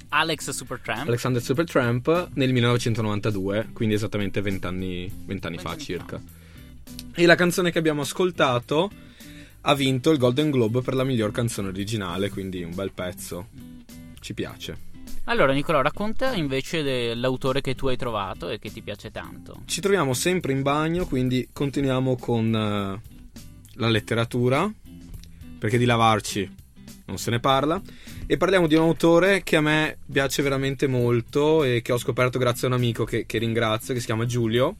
Alex 0.09 0.49
Supertramp. 0.51 1.07
Alexander 1.07 1.41
Supertramp, 1.41 2.29
nel 2.35 2.53
1992, 2.53 3.69
quindi 3.73 3.95
esattamente 3.95 4.39
20 4.41 4.65
anni, 4.65 5.11
20 5.25 5.47
anni 5.47 5.57
fa 5.57 5.69
20 5.69 5.73
anni 5.73 5.83
circa. 5.83 6.21
E 7.13 7.25
la 7.25 7.35
canzone 7.35 7.71
che 7.71 7.79
abbiamo 7.79 8.01
ascoltato 8.01 8.89
ha 9.67 9.73
vinto 9.73 10.11
il 10.11 10.19
Golden 10.19 10.51
Globe 10.51 10.81
per 10.81 10.93
la 10.93 11.03
miglior 11.03 11.31
canzone 11.31 11.69
originale, 11.69 12.29
quindi 12.29 12.63
un 12.63 12.75
bel 12.75 12.91
pezzo. 12.91 13.47
ci 14.19 14.33
piace. 14.33 14.93
Allora, 15.25 15.53
Nicolò, 15.53 15.81
racconta 15.81 16.33
invece 16.33 16.83
dell'autore 16.83 17.61
che 17.61 17.73
tu 17.73 17.87
hai 17.87 17.97
trovato 17.97 18.49
e 18.49 18.59
che 18.59 18.71
ti 18.71 18.81
piace 18.81 19.09
tanto. 19.11 19.61
Ci 19.65 19.81
troviamo 19.81 20.13
sempre 20.13 20.51
in 20.51 20.61
bagno, 20.61 21.05
quindi 21.05 21.49
continuiamo 21.51 22.15
con 22.15 22.53
eh, 22.53 23.01
la 23.73 23.89
letteratura, 23.89 24.71
perché 25.57 25.79
di 25.79 25.85
lavarci 25.85 26.55
non 27.05 27.17
se 27.17 27.31
ne 27.31 27.39
parla. 27.39 27.81
E 28.27 28.37
parliamo 28.37 28.67
di 28.67 28.75
un 28.75 28.81
autore 28.81 29.41
che 29.41 29.55
a 29.55 29.61
me 29.61 29.97
piace 30.11 30.43
veramente 30.43 30.85
molto 30.85 31.63
e 31.63 31.81
che 31.81 31.91
ho 31.91 31.97
scoperto 31.97 32.37
grazie 32.37 32.67
a 32.67 32.71
un 32.71 32.77
amico 32.77 33.03
che, 33.03 33.25
che 33.25 33.39
ringrazio, 33.39 33.95
che 33.95 33.99
si 33.99 34.05
chiama 34.05 34.25
Giulio. 34.25 34.75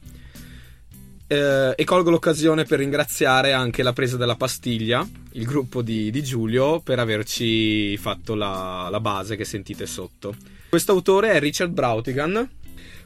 Eh, 1.28 1.72
e 1.76 1.84
colgo 1.84 2.10
l'occasione 2.10 2.64
per 2.64 2.78
ringraziare 2.78 3.52
anche 3.52 3.82
la 3.82 3.92
presa 3.92 4.16
della 4.16 4.36
pastiglia, 4.36 5.06
il 5.32 5.44
gruppo 5.44 5.82
di, 5.82 6.10
di 6.10 6.22
Giulio, 6.22 6.80
per 6.80 7.00
averci 7.00 7.96
fatto 7.96 8.34
la, 8.34 8.88
la 8.90 9.00
base 9.00 9.36
che 9.36 9.44
sentite 9.44 9.86
sotto. 9.86 10.36
Questo 10.68 10.92
autore 10.92 11.32
è 11.32 11.40
Richard 11.40 11.72
Brautigan, 11.72 12.48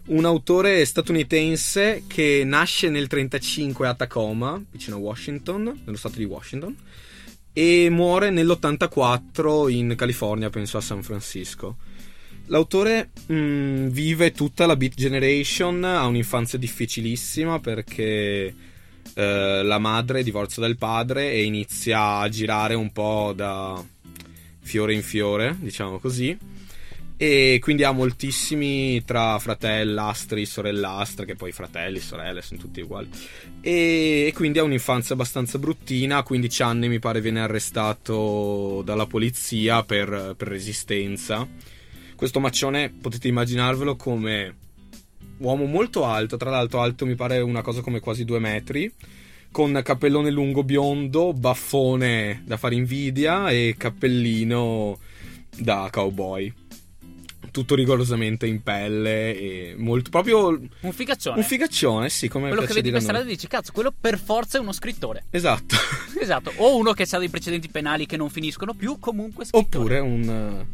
un 0.06 0.24
autore 0.24 0.84
statunitense 0.84 2.04
che 2.06 2.42
nasce 2.44 2.88
nel 2.88 3.06
1935 3.08 3.88
a 3.88 3.94
Tacoma, 3.94 4.62
vicino 4.70 4.96
a 4.96 4.98
Washington, 4.98 5.82
nello 5.84 5.96
stato 5.96 6.18
di 6.18 6.24
Washington, 6.24 6.76
e 7.52 7.88
muore 7.90 8.30
nell'84 8.30 9.70
in 9.70 9.94
California, 9.96 10.50
penso 10.50 10.76
a 10.76 10.82
San 10.82 11.02
Francisco. 11.02 11.76
L'autore 12.50 13.10
mh, 13.26 13.34
mm, 13.34 13.86
vive 13.88 14.32
tutta 14.32 14.66
la 14.66 14.74
Beat 14.74 14.94
Generation, 14.94 15.84
ha 15.84 16.06
un'infanzia 16.06 16.58
difficilissima 16.58 17.60
perché 17.60 18.54
eh, 19.14 19.62
la 19.62 19.78
madre 19.78 20.24
divorzia 20.24 20.62
dal 20.62 20.76
padre 20.76 21.30
e 21.30 21.44
inizia 21.44 22.16
a 22.16 22.28
girare 22.28 22.74
un 22.74 22.90
po' 22.90 23.32
da 23.36 23.80
fiore 24.62 24.94
in 24.94 25.02
fiore, 25.02 25.56
diciamo 25.60 26.00
così. 26.00 26.36
E 27.16 27.58
quindi 27.60 27.84
ha 27.84 27.92
moltissimi 27.92 29.04
tra 29.04 29.38
fratellastri, 29.38 30.44
sorellastre, 30.44 31.26
che 31.26 31.36
poi 31.36 31.52
fratelli, 31.52 32.00
sorelle 32.00 32.42
sono 32.42 32.58
tutti 32.58 32.80
uguali. 32.80 33.10
E, 33.60 34.32
quindi 34.34 34.58
ha 34.58 34.64
un'infanzia 34.64 35.14
abbastanza 35.14 35.58
bruttina. 35.58 36.16
A 36.16 36.22
15 36.24 36.62
anni 36.62 36.88
mi 36.88 36.98
pare 36.98 37.20
viene 37.20 37.42
arrestato 37.42 38.82
dalla 38.84 39.06
polizia 39.06 39.84
per, 39.84 40.34
per 40.36 40.48
resistenza 40.48 41.46
questo 42.20 42.38
maccione 42.38 42.90
potete 42.90 43.28
immaginarvelo 43.28 43.96
come 43.96 44.54
uomo 45.38 45.64
molto 45.64 46.04
alto, 46.04 46.36
tra 46.36 46.50
l'altro 46.50 46.82
alto 46.82 47.06
mi 47.06 47.14
pare 47.14 47.40
una 47.40 47.62
cosa 47.62 47.80
come 47.80 47.98
quasi 47.98 48.26
due 48.26 48.38
metri, 48.38 48.92
con 49.50 49.80
cappellone 49.82 50.30
lungo 50.30 50.62
biondo, 50.62 51.32
baffone 51.32 52.42
da 52.44 52.58
fare 52.58 52.74
invidia 52.74 53.48
e 53.48 53.74
cappellino 53.78 54.98
da 55.56 55.88
cowboy. 55.90 56.52
Tutto 57.50 57.74
rigorosamente 57.74 58.46
in 58.46 58.62
pelle 58.62 59.34
e 59.34 59.74
molto 59.78 60.10
proprio 60.10 60.48
un 60.48 60.92
figaccione. 60.92 61.38
Un 61.38 61.42
figaccione, 61.42 62.10
sì, 62.10 62.28
come 62.28 62.48
quello 62.48 62.66
che 62.66 62.74
vedi 62.74 62.90
per 62.90 63.00
strada 63.00 63.24
e 63.24 63.28
dici 63.28 63.46
cazzo, 63.46 63.72
quello 63.72 63.94
per 63.98 64.18
forza 64.18 64.58
è 64.58 64.60
uno 64.60 64.72
scrittore. 64.72 65.24
Esatto. 65.30 65.74
esatto, 66.20 66.52
o 66.56 66.76
uno 66.76 66.92
che 66.92 67.06
ha 67.10 67.18
dei 67.18 67.30
precedenti 67.30 67.70
penali 67.70 68.04
che 68.04 68.18
non 68.18 68.28
finiscono 68.28 68.74
più, 68.74 68.98
comunque 68.98 69.46
scrittore. 69.46 69.98
Oppure 69.98 69.98
un 70.00 70.66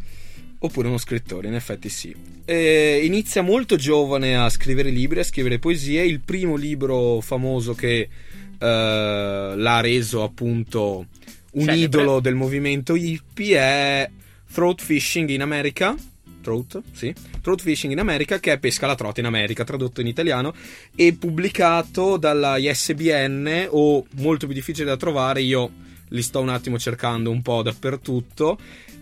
Oppure 0.59 0.89
uno 0.89 0.99
scrittore, 0.99 1.49
in 1.49 1.55
effetti 1.55 1.89
sì. 1.89 2.15
E 2.45 3.01
inizia 3.05 3.43
molto 3.43 3.77
giovane 3.77 4.37
a 4.37 4.49
scrivere 4.49 4.91
libri, 4.91 5.21
a 5.21 5.25
scrivere 5.25 5.59
poesie. 5.59 6.05
Il 6.05 6.21
primo 6.21 6.57
libro 6.57 7.21
famoso 7.21 7.75
che 7.75 8.09
uh, 8.09 8.57
l'ha 8.59 9.81
reso 9.81 10.23
appunto 10.23 11.07
un 11.53 11.65
Celebre. 11.65 11.85
idolo 11.85 12.21
del 12.21 12.35
movimento 12.35 12.95
hippie 12.95 13.59
è 13.59 14.11
Throat 14.53 14.81
Fishing 14.81 15.29
in 15.29 15.43
America. 15.43 15.95
Throat, 16.41 16.81
sì. 16.93 17.13
Throat 17.43 17.61
Fishing 17.61 17.93
in 17.93 17.99
America, 17.99 18.39
che 18.39 18.53
è 18.53 18.59
Pesca 18.59 18.87
alla 18.87 18.95
trota 18.95 19.21
in 19.21 19.27
America, 19.27 19.65
tradotto 19.65 20.01
in 20.01 20.07
italiano, 20.07 20.55
e 20.95 21.13
pubblicato 21.13 22.17
dalla 22.17 22.57
ISBN, 22.57 23.67
o 23.71 24.07
molto 24.17 24.47
più 24.47 24.55
difficile 24.55 24.87
da 24.87 24.97
trovare, 24.97 25.43
io 25.43 25.71
li 26.11 26.23
sto 26.23 26.41
un 26.41 26.49
attimo 26.49 26.79
cercando 26.79 27.31
un 27.31 27.43
po' 27.43 27.63
dappertutto 27.63 28.59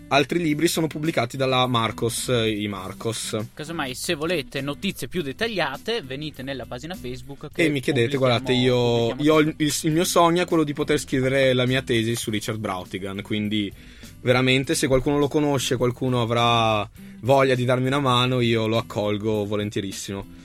altri 0.09 0.39
libri 0.39 0.67
sono 0.67 0.87
pubblicati 0.87 1.37
dalla 1.37 1.65
Marcos, 1.67 2.29
eh, 2.29 2.49
i 2.49 2.67
Marcos. 2.67 3.37
Casomai, 3.53 3.95
se 3.95 4.13
volete 4.13 4.61
notizie 4.61 5.07
più 5.07 5.21
dettagliate, 5.21 6.01
venite 6.01 6.43
nella 6.43 6.65
pagina 6.65 6.95
Facebook. 6.95 7.49
e 7.55 7.69
mi 7.69 7.79
chiedete, 7.79 8.17
guardate, 8.17 8.53
io, 8.53 9.15
io 9.15 9.39
il, 9.39 9.53
il, 9.57 9.73
il, 9.83 9.91
mio 9.91 10.03
sogno 10.03 10.43
è 10.43 10.45
quello 10.45 10.63
di 10.63 10.73
poter 10.73 10.99
scrivere 10.99 11.53
la 11.53 11.65
mia 11.65 11.81
tesi 11.81 12.15
su 12.15 12.29
Richard 12.29 12.59
Brautigan. 12.59 13.21
Quindi, 13.21 13.71
veramente, 14.21 14.75
se 14.75 14.87
qualcuno 14.87 15.17
lo 15.17 15.27
conosce, 15.27 15.77
qualcuno 15.77 16.21
avrà 16.21 16.87
voglia 17.21 17.55
di 17.55 17.65
darmi 17.65 17.87
una 17.87 17.99
mano, 17.99 18.41
io 18.41 18.67
lo 18.67 18.77
accolgo 18.77 19.45
volentierissimo. 19.45 20.43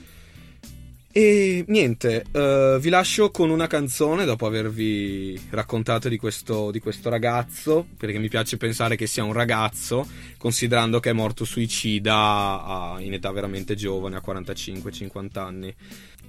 E 1.13 1.65
niente, 1.67 2.23
uh, 2.31 2.79
vi 2.79 2.87
lascio 2.87 3.31
con 3.31 3.49
una 3.49 3.67
canzone 3.67 4.23
dopo 4.23 4.45
avervi 4.45 5.37
raccontato 5.49 6.07
di 6.07 6.17
questo, 6.17 6.71
di 6.71 6.79
questo, 6.79 7.09
ragazzo, 7.09 7.85
perché 7.97 8.17
mi 8.17 8.29
piace 8.29 8.55
pensare 8.55 8.95
che 8.95 9.07
sia 9.07 9.25
un 9.25 9.33
ragazzo, 9.33 10.07
considerando 10.37 11.01
che 11.01 11.09
è 11.09 11.13
morto 11.13 11.43
suicida 11.43 12.15
a, 12.15 12.95
in 12.99 13.11
età 13.11 13.29
veramente 13.29 13.75
giovane, 13.75 14.15
a 14.15 14.23
45-50 14.25 15.39
anni. 15.39 15.75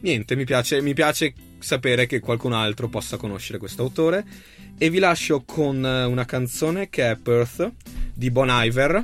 Niente, 0.01 0.35
mi 0.35 0.45
piace, 0.45 0.83
mi 0.83 0.95
piace 0.95 1.33
sapere 1.61 2.07
che 2.07 2.19
qualcun 2.19 2.53
altro 2.53 2.89
possa 2.89 3.17
conoscere 3.17 3.59
questo 3.59 3.83
autore. 3.83 4.25
E 4.79 4.91
vi 4.91 4.99
lascio 4.99 5.45
con 5.45 5.77
una 5.77 6.25
canzone 6.25 6.89
che 6.89 7.09
è 7.09 7.17
Perth 7.17 7.71
di 8.13 8.33
Bon 8.33 8.49
Iver 8.51 9.01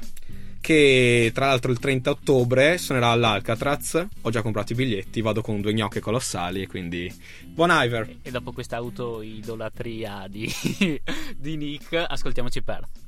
che 0.60 1.30
tra 1.34 1.46
l'altro 1.46 1.70
il 1.70 1.78
30 1.78 2.10
ottobre 2.10 2.78
suonerà 2.78 3.08
all'Alcatraz. 3.08 4.06
Ho 4.22 4.30
già 4.30 4.42
comprato 4.42 4.72
i 4.72 4.76
biglietti, 4.76 5.20
vado 5.20 5.40
con 5.40 5.60
due 5.60 5.72
gnocche 5.72 6.00
colossali 6.00 6.66
quindi 6.66 7.12
buon 7.46 7.70
Iver. 7.72 8.16
E 8.22 8.30
dopo 8.30 8.52
questa 8.52 8.76
autoidolatria 8.76 10.26
di, 10.28 10.50
di 11.36 11.56
Nick, 11.56 12.04
ascoltiamoci 12.06 12.62
Perth. 12.62 13.06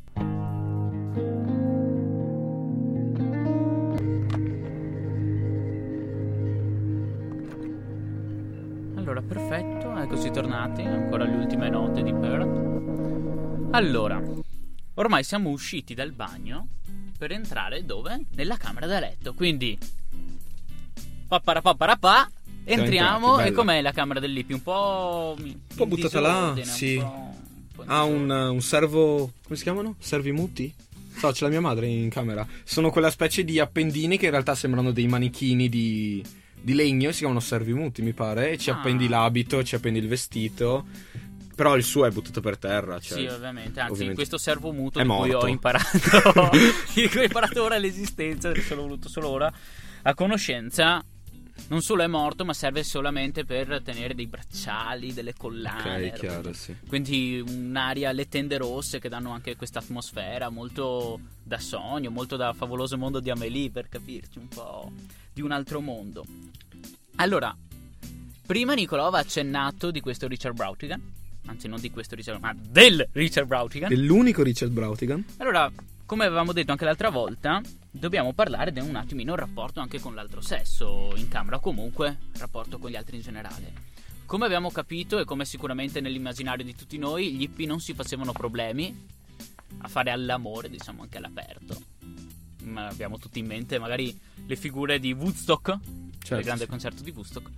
Allora, 8.96 9.22
perfetto, 9.22 9.96
eccoci 9.96 10.30
tornati, 10.30 10.82
ancora 10.82 11.24
le 11.24 11.34
ultime 11.34 11.68
note 11.68 12.02
di 12.02 12.12
Perth. 12.12 13.68
Allora, 13.72 14.22
ormai 14.94 15.24
siamo 15.24 15.50
usciti 15.50 15.94
dal 15.94 16.12
bagno 16.12 16.68
per 17.20 17.32
entrare 17.32 17.84
dove? 17.84 18.18
Nella 18.34 18.56
camera 18.56 18.86
da 18.86 18.98
letto. 18.98 19.34
Quindi 19.34 19.76
papparapapparapà 21.28 22.30
entriamo 22.64 23.40
e 23.40 23.52
com'è 23.52 23.82
la 23.82 23.92
camera 23.92 24.20
del 24.20 24.32
Lippi? 24.32 24.54
Un 24.54 24.62
po' 24.62 25.36
un 25.38 25.54
po' 25.76 25.84
buttata 25.84 26.18
là, 26.18 26.58
sì. 26.62 26.96
Un 26.96 27.38
ha 27.84 28.04
un, 28.04 28.30
un 28.30 28.60
servo 28.62 29.32
come 29.42 29.56
si 29.56 29.62
chiamano? 29.62 29.96
Servimuti? 29.98 30.72
So, 31.14 31.30
c'è 31.30 31.44
la 31.44 31.50
mia 31.50 31.60
madre 31.60 31.88
in 31.88 32.08
camera. 32.08 32.46
Sono 32.64 32.90
quella 32.90 33.10
specie 33.10 33.44
di 33.44 33.58
appendini 33.58 34.16
che 34.16 34.24
in 34.26 34.30
realtà 34.30 34.54
sembrano 34.54 34.90
dei 34.90 35.06
manichini 35.06 35.68
di, 35.68 36.24
di 36.58 36.72
legno, 36.72 37.12
si 37.12 37.18
chiamano 37.18 37.40
servimuti, 37.40 38.00
mi 38.00 38.14
pare, 38.14 38.52
e 38.52 38.58
ci 38.58 38.70
ah. 38.70 38.76
appendi 38.76 39.08
l'abito, 39.08 39.62
ci 39.62 39.74
appendi 39.74 39.98
il 39.98 40.08
vestito 40.08 40.86
però 41.60 41.76
il 41.76 41.84
suo 41.84 42.06
è 42.06 42.10
buttato 42.10 42.40
per 42.40 42.56
terra. 42.56 42.98
Cioè, 42.98 43.18
sì, 43.18 43.26
ovviamente. 43.26 43.80
Anzi, 43.80 43.92
ovviamente. 43.92 44.14
questo 44.14 44.38
servo 44.38 44.72
muto 44.72 44.98
è 44.98 45.02
di 45.02 45.08
morto. 45.08 45.24
cui 45.24 45.34
ho 45.34 45.46
imparato. 45.46 46.50
di 46.94 47.06
cui 47.06 47.20
ho 47.20 47.22
imparato 47.24 47.62
ora 47.62 47.76
l'esistenza, 47.76 48.50
perché 48.50 48.74
l'ho 48.74 48.80
voluto 48.80 49.10
solo 49.10 49.28
ora. 49.28 49.52
A 50.02 50.14
conoscenza. 50.14 51.04
Non 51.68 51.82
solo 51.82 52.02
è 52.02 52.06
morto, 52.06 52.46
ma 52.46 52.54
serve 52.54 52.82
solamente 52.82 53.44
per 53.44 53.82
tenere 53.84 54.14
dei 54.14 54.26
bracciali, 54.26 55.12
delle 55.12 55.34
collane. 55.34 56.08
Ok, 56.08 56.18
chiaro, 56.18 56.52
sì. 56.54 56.74
Quindi 56.88 57.44
un'aria, 57.46 58.10
le 58.12 58.26
tende 58.26 58.56
rosse 58.56 58.98
che 58.98 59.10
danno 59.10 59.30
anche 59.30 59.54
questa 59.56 59.80
atmosfera 59.80 60.48
molto 60.48 61.20
da 61.42 61.58
sogno, 61.58 62.10
molto 62.10 62.36
da 62.36 62.54
favoloso 62.54 62.96
mondo 62.96 63.20
di 63.20 63.28
Amélie, 63.28 63.70
per 63.70 63.90
capirci 63.90 64.38
un 64.38 64.48
po' 64.48 64.90
di 65.30 65.42
un 65.42 65.50
altro 65.50 65.82
mondo. 65.82 66.24
Allora, 67.16 67.54
prima 68.46 68.72
Nicolò 68.72 69.08
aveva 69.08 69.18
accennato 69.18 69.90
di 69.90 70.00
questo 70.00 70.26
Richard 70.26 70.56
Brautigan 70.56 71.18
anzi 71.50 71.68
non 71.68 71.80
di 71.80 71.90
questo 71.90 72.14
Richard, 72.14 72.40
ma 72.40 72.54
del 72.56 73.06
Richard 73.12 73.46
Brautigan. 73.46 73.88
Dell'unico 73.88 74.42
Richard 74.42 74.72
Brautigan. 74.72 75.24
Allora, 75.38 75.70
come 76.06 76.24
avevamo 76.24 76.52
detto 76.52 76.70
anche 76.70 76.84
l'altra 76.84 77.10
volta, 77.10 77.60
dobbiamo 77.90 78.32
parlare 78.32 78.72
di 78.72 78.80
un 78.80 78.96
attimino 78.96 79.32
il 79.32 79.38
rapporto 79.38 79.80
anche 79.80 80.00
con 80.00 80.14
l'altro 80.14 80.40
sesso 80.40 81.12
in 81.16 81.28
camera 81.28 81.56
o 81.56 81.60
comunque 81.60 82.18
il 82.32 82.40
rapporto 82.40 82.78
con 82.78 82.90
gli 82.90 82.96
altri 82.96 83.16
in 83.16 83.22
generale. 83.22 83.88
Come 84.26 84.46
abbiamo 84.46 84.70
capito 84.70 85.18
e 85.18 85.24
come 85.24 85.44
sicuramente 85.44 86.00
nell'immaginario 86.00 86.64
di 86.64 86.74
tutti 86.74 86.96
noi, 86.98 87.32
gli 87.32 87.42
hippie 87.42 87.66
non 87.66 87.80
si 87.80 87.94
facevano 87.94 88.32
problemi 88.32 89.06
a 89.78 89.88
fare 89.88 90.10
all'amore, 90.10 90.70
diciamo 90.70 91.02
anche 91.02 91.18
all'aperto. 91.18 91.76
Ma 92.62 92.86
abbiamo 92.86 93.18
tutti 93.18 93.40
in 93.40 93.46
mente 93.46 93.78
magari 93.78 94.16
le 94.46 94.56
figure 94.56 95.00
di 95.00 95.12
Woodstock 95.12 95.78
Certo, 96.20 96.34
del 96.34 96.44
grande 96.44 96.64
sì. 96.64 96.70
concerto 96.70 97.02
di 97.02 97.10
Woodstock. 97.10 97.48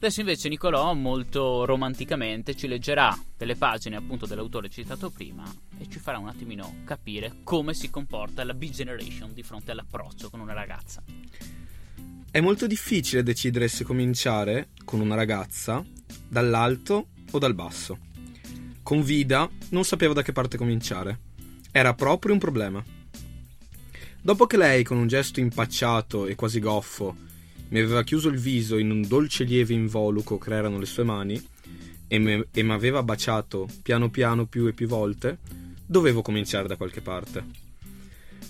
Adesso 0.00 0.20
invece 0.20 0.48
Nicolò 0.48 0.94
molto 0.94 1.64
romanticamente 1.64 2.54
ci 2.54 2.68
leggerà 2.68 3.18
delle 3.36 3.56
pagine 3.56 3.96
appunto 3.96 4.26
dell'autore 4.26 4.68
citato 4.68 5.10
prima 5.10 5.42
e 5.76 5.88
ci 5.90 5.98
farà 5.98 6.18
un 6.18 6.28
attimino 6.28 6.82
capire 6.84 7.38
come 7.42 7.74
si 7.74 7.90
comporta 7.90 8.44
la 8.44 8.54
B-Generation 8.54 9.34
di 9.34 9.42
fronte 9.42 9.72
all'approccio 9.72 10.30
con 10.30 10.38
una 10.38 10.52
ragazza. 10.52 11.02
È 12.30 12.38
molto 12.38 12.68
difficile 12.68 13.24
decidere 13.24 13.66
se 13.66 13.82
cominciare 13.82 14.68
con 14.84 15.00
una 15.00 15.16
ragazza 15.16 15.84
dall'alto 16.28 17.08
o 17.32 17.38
dal 17.40 17.54
basso. 17.54 17.98
Con 18.84 19.02
Vida 19.02 19.50
non 19.70 19.82
sapevo 19.82 20.12
da 20.12 20.22
che 20.22 20.30
parte 20.30 20.56
cominciare. 20.56 21.18
Era 21.72 21.94
proprio 21.94 22.32
un 22.34 22.38
problema. 22.38 22.80
Dopo 24.22 24.46
che 24.46 24.56
lei, 24.56 24.84
con 24.84 24.96
un 24.96 25.08
gesto 25.08 25.40
impacciato 25.40 26.26
e 26.26 26.36
quasi 26.36 26.60
goffo, 26.60 27.26
mi 27.68 27.78
aveva 27.80 28.02
chiuso 28.02 28.28
il 28.28 28.38
viso 28.38 28.78
in 28.78 28.90
un 28.90 29.06
dolce 29.06 29.44
lieve 29.44 29.74
involucro 29.74 30.38
che 30.38 30.54
erano 30.54 30.78
le 30.78 30.86
sue 30.86 31.04
mani 31.04 31.40
e 32.06 32.18
mi 32.18 32.72
aveva 32.72 33.02
baciato 33.02 33.68
piano 33.82 34.08
piano 34.08 34.46
più 34.46 34.66
e 34.66 34.72
più 34.72 34.86
volte, 34.86 35.38
dovevo 35.84 36.22
cominciare 36.22 36.66
da 36.66 36.76
qualche 36.76 37.02
parte. 37.02 37.44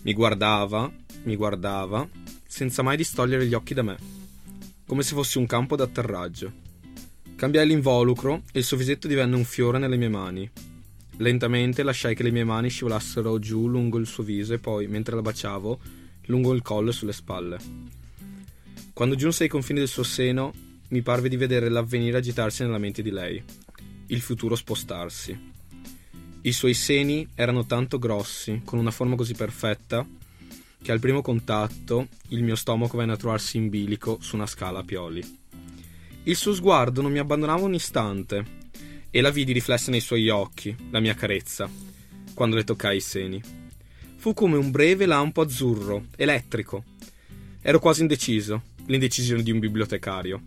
Mi 0.02 0.12
guardava, 0.12 0.90
mi 1.25 1.34
guardava, 1.34 2.08
senza 2.46 2.82
mai 2.82 2.96
distogliere 2.96 3.46
gli 3.46 3.54
occhi 3.54 3.75
da 3.75 3.82
me, 3.82 3.96
come 4.87 5.02
se 5.02 5.14
fossi 5.14 5.38
un 5.38 5.46
campo 5.46 5.75
d'atterraggio. 5.75 6.66
Cambiai 7.34 7.66
l'involucro 7.66 8.42
e 8.52 8.60
il 8.60 8.64
suo 8.64 8.76
visetto 8.76 9.08
divenne 9.08 9.34
un 9.34 9.44
fiore 9.44 9.78
nelle 9.78 9.96
mie 9.96 10.08
mani. 10.08 10.48
Lentamente 11.16 11.82
lasciai 11.82 12.14
che 12.14 12.22
le 12.22 12.30
mie 12.30 12.44
mani 12.44 12.68
scivolassero 12.68 13.40
giù 13.40 13.66
lungo 13.66 13.98
il 13.98 14.06
suo 14.06 14.22
viso 14.22 14.54
e 14.54 14.58
poi, 14.58 14.87
mentre 14.87 15.16
la 15.16 15.22
baciavo, 15.22 15.80
lungo 16.26 16.54
il 16.54 16.62
collo 16.62 16.90
e 16.90 16.92
sulle 16.92 17.12
spalle. 17.12 17.58
Quando 18.99 19.14
giunse 19.14 19.45
ai 19.45 19.49
confini 19.49 19.78
del 19.78 19.87
suo 19.87 20.02
seno, 20.02 20.52
mi 20.88 21.02
parve 21.02 21.28
di 21.28 21.37
vedere 21.37 21.69
l'avvenire 21.69 22.19
agitarsi 22.19 22.64
nella 22.64 22.78
mente 22.78 23.00
di 23.00 23.12
lei, 23.12 23.40
il 24.07 24.21
futuro 24.21 24.57
spostarsi. 24.57 25.52
I 26.40 26.50
suoi 26.50 26.75
seni 26.75 27.25
erano 27.37 27.64
tanto 27.64 28.00
grossi, 28.00 28.61
con 28.64 28.76
una 28.76 28.90
forma 28.90 29.14
così 29.14 29.35
perfetta, 29.35 30.05
che 30.83 30.90
al 30.90 30.99
primo 30.99 31.23
contatto 31.23 32.09
il 32.31 32.43
mio 32.43 32.57
stomaco 32.57 32.97
venne 32.97 33.12
a 33.12 33.17
trovarsi 33.17 33.57
in 33.57 33.69
bilico 33.69 34.19
su 34.21 34.35
una 34.35 34.49
scala 34.49 34.81
a 34.81 34.85
pioli. 34.85 35.23
Il 36.25 36.35
suo 36.35 36.52
sguardo 36.52 37.00
non 37.00 37.12
mi 37.12 37.21
abbandonava 37.21 37.67
un 37.67 37.75
istante 37.75 38.45
e 39.11 39.21
la 39.21 39.31
vidi 39.31 39.52
riflessa 39.52 39.93
nei 39.93 40.00
suoi 40.00 40.28
occhi, 40.28 40.75
la 40.90 40.99
mia 40.99 41.14
carezza, 41.14 41.71
quando 42.35 42.57
le 42.57 42.64
toccai 42.64 42.97
i 42.97 43.00
seni. 43.00 43.40
Fu 44.17 44.35
come 44.35 44.57
un 44.57 44.73
breve 44.73 45.07
lampo 45.07 45.40
azzurro, 45.40 46.07
elettrico. 46.17 46.83
Ero 47.61 47.78
quasi 47.78 48.00
indeciso, 48.00 48.67
l'indecisione 48.88 49.42
di 49.42 49.50
un 49.50 49.59
bibliotecario. 49.59 50.42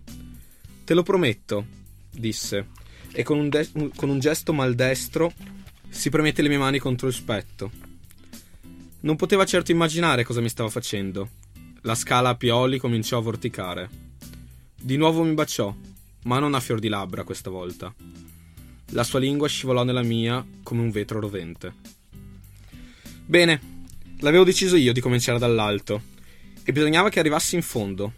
Te 0.84 0.94
lo 0.94 1.04
prometto, 1.04 1.66
disse, 2.12 2.68
e 3.12 3.24
con 3.24 3.40
un, 3.40 3.50
de- 3.50 3.70
con 3.96 4.10
un 4.10 4.20
gesto 4.20 4.54
maldestro 4.54 5.34
si 5.90 6.10
premette 6.10 6.42
le 6.42 6.50
mie 6.50 6.58
mani 6.58 6.80
contro 6.80 7.08
il 7.08 7.14
spetto. 7.14 7.72
Non 9.02 9.16
poteva 9.16 9.46
certo 9.46 9.72
immaginare 9.72 10.24
cosa 10.24 10.42
mi 10.42 10.50
stava 10.50 10.70
facendo. 10.70 11.30
La 11.82 11.96
scala 11.96 12.30
a 12.30 12.36
pioli 12.36 12.78
cominciò 12.78 13.18
a 13.18 13.22
vorticare. 13.22 13.90
Di 14.76 14.98
nuovo 14.98 15.24
mi 15.24 15.34
baciò, 15.34 15.74
ma 16.24 16.40
non 16.40 16.54
a 16.54 16.60
fior 16.60 16.80
di 16.80 16.88
labbra 16.88 17.24
questa 17.24 17.50
volta. 17.50 17.94
La 18.92 19.04
sua 19.04 19.20
lingua 19.20 19.48
scivolò 19.48 19.84
nella 19.84 20.04
mia 20.04 20.46
come 20.64 20.82
un 20.82 20.92
vetro 20.92 21.20
rovente. 21.20 21.74
Bene, 23.26 23.86
l'avevo 24.20 24.44
deciso 24.44 24.76
io 24.76 24.94
di 24.94 25.00
cominciare 25.00 25.40
dall'alto 25.40 26.10
e 26.64 26.72
bisognava 26.72 27.10
che 27.10 27.20
arrivassi 27.20 27.56
in 27.56 27.62
fondo. 27.62 28.14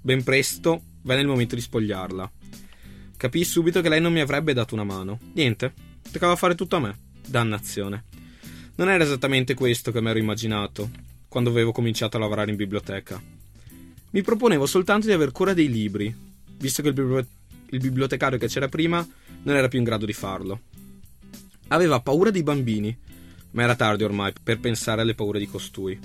Ben 0.00 0.22
presto 0.22 0.82
venne 1.02 1.22
il 1.22 1.26
momento 1.26 1.54
di 1.54 1.60
spogliarla. 1.60 2.30
Capii 3.16 3.44
subito 3.44 3.80
che 3.80 3.88
lei 3.88 4.00
non 4.00 4.12
mi 4.12 4.20
avrebbe 4.20 4.52
dato 4.52 4.74
una 4.74 4.84
mano. 4.84 5.18
Niente, 5.34 5.74
toccava 6.10 6.36
fare 6.36 6.54
tutto 6.54 6.76
a 6.76 6.80
me. 6.80 6.96
Dannazione. 7.26 8.04
Non 8.76 8.88
era 8.88 9.02
esattamente 9.02 9.54
questo 9.54 9.90
che 9.90 10.00
mi 10.00 10.08
ero 10.08 10.18
immaginato 10.18 10.88
quando 11.26 11.50
avevo 11.50 11.72
cominciato 11.72 12.16
a 12.16 12.20
lavorare 12.20 12.50
in 12.50 12.56
biblioteca. 12.56 13.20
Mi 14.10 14.22
proponevo 14.22 14.66
soltanto 14.66 15.06
di 15.06 15.12
aver 15.12 15.32
cura 15.32 15.52
dei 15.52 15.68
libri, 15.68 16.14
visto 16.58 16.80
che 16.80 16.88
il, 16.88 16.94
bibli- 16.94 17.26
il 17.70 17.80
bibliotecario 17.80 18.38
che 18.38 18.46
c'era 18.46 18.68
prima 18.68 19.06
non 19.42 19.56
era 19.56 19.68
più 19.68 19.78
in 19.78 19.84
grado 19.84 20.06
di 20.06 20.12
farlo. 20.12 20.60
Aveva 21.68 22.00
paura 22.00 22.30
dei 22.30 22.42
bambini, 22.42 22.96
ma 23.50 23.62
era 23.62 23.74
tardi 23.74 24.04
ormai 24.04 24.32
per 24.42 24.60
pensare 24.60 25.02
alle 25.02 25.14
paure 25.14 25.38
di 25.38 25.48
costui. 25.48 25.98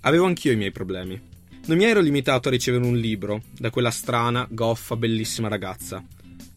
Avevo 0.00 0.26
anch'io 0.26 0.52
i 0.52 0.56
miei 0.56 0.72
problemi. 0.72 1.32
Non 1.66 1.78
mi 1.78 1.84
ero 1.84 2.00
limitato 2.00 2.48
a 2.48 2.50
ricevere 2.50 2.84
un 2.84 2.94
libro 2.94 3.44
da 3.58 3.70
quella 3.70 3.90
strana, 3.90 4.46
goffa, 4.50 4.96
bellissima 4.96 5.48
ragazza. 5.48 6.04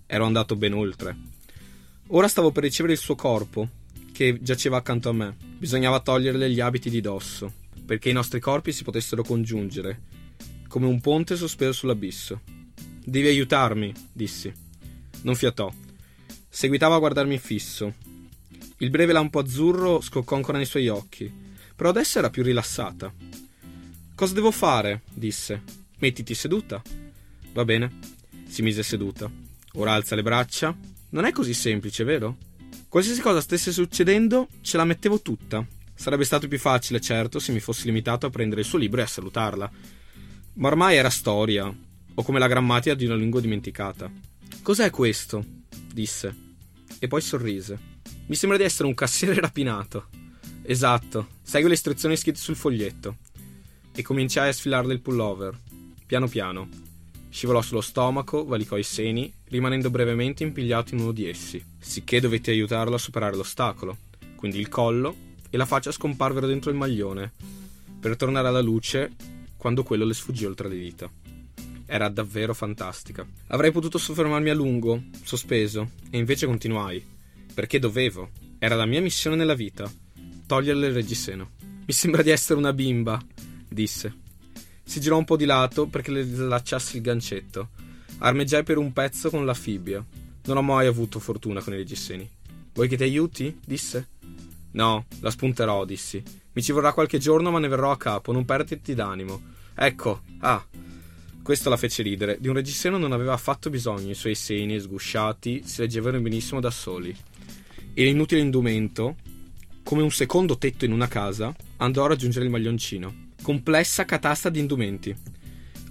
Ero 0.06 0.26
andato 0.26 0.58
ben 0.58 0.74
oltre. 0.74 1.15
Ora 2.08 2.28
stavo 2.28 2.52
per 2.52 2.63
ricevere 2.63 2.96
il 2.96 3.00
suo 3.00 3.15
corpo, 3.15 3.70
che 4.12 4.39
giaceva 4.41 4.76
accanto 4.76 5.08
a 5.08 5.13
me. 5.13 5.34
Bisognava 5.58 6.02
toglierle 6.02 6.52
gli 6.52 6.60
abiti 6.60 6.89
di 6.89 7.00
dosso, 7.00 7.54
perché 7.86 8.10
i 8.10 8.13
nostri 8.13 8.41
corpi 8.41 8.74
si 8.74 8.84
potessero 8.84 9.24
congiungere, 9.24 10.02
come 10.67 10.88
un 10.88 11.00
ponte 11.00 11.38
sospeso 11.38 11.72
sull'abisso. 11.72 12.41
Devi 13.02 13.28
aiutarmi, 13.28 13.93
dissi. 14.12 14.52
Non 15.22 15.36
fiatò. 15.36 15.72
Seguitava 16.50 16.96
a 16.96 17.00
guardarmi 17.00 17.38
fisso. 17.38 17.93
Il 18.80 18.89
breve 18.89 19.13
lampo 19.13 19.39
azzurro 19.39 20.02
scoccò 20.02 20.36
ancora 20.36 20.58
nei 20.58 20.65
suoi 20.65 20.89
occhi, 20.89 21.32
però 21.74 21.91
adesso 21.91 22.17
era 22.17 22.30
più 22.30 22.43
rilassata. 22.43 23.46
Cosa 24.17 24.34
devo 24.34 24.49
fare? 24.49 25.03
disse. 25.13 25.62
Mettiti 25.99 26.34
seduta. 26.34 26.82
Va 27.53 27.63
bene. 27.63 27.99
Si 28.47 28.63
mise 28.63 28.82
seduta. 28.82 29.30
Ora 29.73 29.93
alza 29.93 30.15
le 30.15 30.23
braccia. 30.23 30.75
Non 31.10 31.25
è 31.25 31.32
così 31.32 31.53
semplice, 31.53 32.03
vero? 32.03 32.38
Qualsiasi 32.89 33.21
cosa 33.21 33.41
stesse 33.41 33.71
succedendo, 33.71 34.47
ce 34.62 34.77
la 34.77 34.86
mettevo 34.86 35.21
tutta. 35.21 35.63
Sarebbe 35.93 36.23
stato 36.23 36.47
più 36.47 36.58
facile, 36.58 36.99
certo, 36.99 37.38
se 37.38 37.51
mi 37.51 37.60
fossi 37.60 37.86
limitato 37.86 38.25
a 38.25 38.32
prendere 38.32 38.62
il 38.62 38.65
suo 38.65 38.80
libro 38.80 39.01
e 39.01 39.03
a 39.03 39.08
salutarla. 39.08 39.71
Ma 40.53 40.67
ormai 40.67 40.95
era 40.95 41.12
storia, 41.12 41.65
o 41.67 42.23
come 42.23 42.39
la 42.39 42.47
grammatica 42.47 42.95
di 42.95 43.06
una 43.06 43.13
lingua 43.13 43.39
dimenticata. 43.39 44.12
Cos'è 44.63 44.89
questo? 44.89 45.45
disse. 45.93 46.36
E 46.97 47.08
poi 47.08 47.21
sorrise. 47.21 47.77
Mi 48.25 48.36
sembra 48.36 48.58
di 48.58 48.63
essere 48.63 48.88
un 48.88 48.95
cassiere 48.95 49.39
rapinato. 49.39 50.08
Esatto, 50.63 51.27
segui 51.43 51.67
le 51.67 51.75
istruzioni 51.75 52.17
scritte 52.17 52.39
sul 52.39 52.56
foglietto. 52.56 53.17
E 53.97 54.03
cominciai 54.03 54.49
a 54.49 54.53
sfilarle 54.53 54.93
il 54.93 54.99
pullover. 54.99 55.57
Piano 56.05 56.27
piano. 56.27 56.69
Scivolò 57.29 57.63
sullo 57.63 57.81
stomaco, 57.81 58.45
valicò 58.45 58.77
i 58.77 58.83
seni, 58.83 59.33
rimanendo 59.45 59.89
brevemente 59.89 60.43
impigliato 60.43 60.93
in 60.93 61.01
uno 61.01 61.12
di 61.12 61.27
essi, 61.27 61.60
sicché 61.79 62.19
dovetti 62.19 62.51
aiutarlo 62.51 62.93
a 62.93 62.99
superare 62.99 63.36
l'ostacolo. 63.36 63.97
Quindi 64.36 64.60
il 64.60 64.69
collo 64.69 65.15
e 65.49 65.57
la 65.57 65.65
faccia 65.65 65.91
scomparvero 65.91 66.45
dentro 66.45 66.69
il 66.69 66.77
maglione, 66.77 67.31
per 67.99 68.15
tornare 68.15 68.47
alla 68.47 68.62
luce 68.62 69.15
quando 69.57 69.81
quello 69.81 70.05
le 70.05 70.13
sfuggì 70.13 70.45
oltre 70.45 70.69
le 70.69 70.77
dita. 70.77 71.10
Era 71.88 72.07
davvero 72.10 72.53
fantastica. 72.53 73.25
Avrei 73.47 73.71
potuto 73.71 73.97
soffermarmi 73.97 74.51
a 74.51 74.53
lungo, 74.53 75.05
sospeso, 75.23 75.89
e 76.12 76.19
invece 76.19 76.45
continuai, 76.45 77.03
perché 77.51 77.79
dovevo. 77.79 78.29
Era 78.60 78.75
la 78.75 78.86
mia 78.86 79.01
missione 79.01 79.36
nella 79.36 79.55
vita, 79.55 79.91
toglierle 80.45 80.86
il 80.86 80.93
reggiseno. 80.93 81.49
Mi 81.88 81.93
sembra 81.93 82.21
di 82.21 82.29
essere 82.29 82.60
una 82.60 82.73
bimba, 82.73 83.19
disse. 83.67 84.25
Si 84.84 84.99
girò 84.99 85.17
un 85.17 85.25
po' 85.25 85.36
di 85.36 85.45
lato 85.45 85.88
perché 85.88 86.12
le 86.12 86.23
slacciassi 86.23 86.95
il 86.97 87.01
gancetto. 87.01 87.69
Armeggiai 88.19 88.63
per 88.63 88.77
un 88.77 88.93
pezzo 88.93 89.30
con 89.30 89.45
la 89.45 89.53
fibbia. 89.53 90.03
Non 90.45 90.58
ho 90.58 90.62
mai 90.62 90.88
avuto 90.88 91.19
fortuna 91.19 91.62
con 91.62 91.73
i 91.73 91.77
reggiseni. 91.77 92.27
Vuoi 92.73 92.88
che 92.88 92.95
ti 92.95 93.03
aiuti? 93.03 93.60
disse. 93.65 94.08
No, 94.71 95.06
la 95.19 95.30
spunterò, 95.30 95.84
dissi. 95.86 96.23
Mi 96.53 96.62
ci 96.62 96.71
vorrà 96.71 96.93
qualche 96.93 97.17
giorno, 97.17 97.51
ma 97.51 97.60
ne 97.60 97.67
verrò 97.67 97.91
a 97.91 97.97
capo, 97.97 98.32
non 98.32 98.45
perderti 98.45 98.93
d'animo. 98.93 99.41
Ecco, 99.75 100.21
ah. 100.39 100.63
Questo 101.43 101.69
la 101.69 101.77
fece 101.77 102.03
ridere. 102.03 102.38
Di 102.39 102.47
un 102.47 102.53
reggiseno 102.53 102.97
non 102.97 103.12
aveva 103.12 103.34
affatto 103.34 103.69
bisogno, 103.69 104.12
i 104.12 104.15
suoi 104.15 104.36
seni 104.36 104.80
sgusciati 104.80 105.63
si 105.65 105.82
leggevano 105.82 106.19
benissimo 106.19 106.60
da 106.60 106.69
soli. 106.69 107.15
E 107.93 108.03
l'inutile 108.03 108.41
indumento, 108.41 109.15
come 109.84 110.01
un 110.01 110.12
secondo 110.12 110.58
tetto 110.58 110.86
in 110.86 110.91
una 110.91 111.08
casa, 111.08 111.53
andò 111.77 112.06
a 112.06 112.08
raggiungere 112.08 112.45
il 112.45 112.51
maglioncino. 112.51 113.27
Complessa 113.47 114.03
catasta 114.03 114.49
di 114.49 114.60
indumenti. 114.60 115.15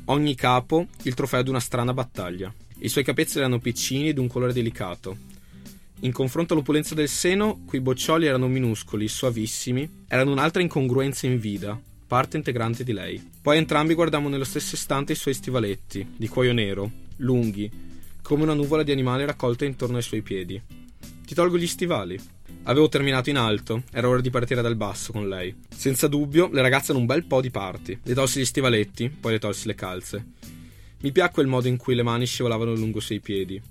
Ogni 0.09 0.35
capo 0.35 0.89
il 1.05 1.15
trofeo 1.15 1.41
di 1.41 1.49
una 1.49 1.59
strana 1.59 1.95
battaglia. 1.95 2.53
I 2.81 2.89
suoi 2.91 3.03
capezzoli 3.03 3.47
erano 3.47 3.61
piccini 3.61 4.11
e 4.11 4.21
un 4.21 4.27
colore 4.27 4.53
delicato. 4.53 5.17
In 6.01 6.13
confronto 6.13 6.53
all'opulenza 6.53 6.95
del 6.95 7.09
seno, 7.09 7.63
quei 7.65 7.81
boccioli 7.81 8.27
erano 8.27 8.47
minuscoli, 8.47 9.09
suavissimi, 9.09 10.05
erano 10.07 10.33
un'altra 10.33 10.61
incongruenza 10.61 11.27
in 11.27 11.39
vida, 11.39 11.81
parte 12.07 12.37
integrante 12.37 12.85
di 12.85 12.93
lei. 12.93 13.31
Poi 13.41 13.57
entrambi 13.57 13.95
guardammo 13.95 14.29
nello 14.29 14.45
stesso 14.45 14.75
istante 14.75 15.13
i 15.13 15.17
suoi 15.17 15.33
stivaletti, 15.33 16.07
di 16.15 16.29
cuoio 16.29 16.53
nero, 16.53 16.91
lunghi, 17.17 17.71
come 18.21 18.43
una 18.43 18.53
nuvola 18.53 18.83
di 18.83 18.93
animali 18.93 19.25
raccolta 19.25 19.65
intorno 19.65 19.97
ai 19.97 20.03
suoi 20.03 20.21
piedi. 20.21 20.61
Ti 21.25 21.35
tolgo 21.35 21.57
gli 21.57 21.67
stivali. 21.67 22.21
Avevo 22.69 22.89
terminato 22.89 23.31
in 23.31 23.37
alto, 23.37 23.85
era 23.93 24.09
ora 24.09 24.21
di 24.21 24.29
partire 24.29 24.61
dal 24.61 24.75
basso 24.75 25.13
con 25.13 25.29
lei. 25.29 25.55
Senza 25.69 26.09
dubbio, 26.09 26.49
le 26.53 26.63
ragazze 26.63 26.91
hanno 26.91 27.01
un 27.01 27.07
bel 27.07 27.25
po' 27.25 27.41
di 27.41 27.51
parti. 27.51 27.97
Le 28.03 28.13
tolsi 28.13 28.41
gli 28.41 28.45
stivaletti, 28.45 29.09
poi 29.09 29.33
le 29.33 29.39
tolsi 29.39 29.69
le 29.69 29.77
calze. 29.77 30.25
Mi 31.03 31.13
piacque 31.13 31.43
il 31.43 31.49
modo 31.49 31.69
in 31.69 31.77
cui 31.77 31.95
le 31.95 32.03
mani 32.03 32.27
scivolavano 32.27 32.75
lungo 32.75 32.99
i 32.99 33.03
suoi 33.03 33.21
piedi, 33.21 33.63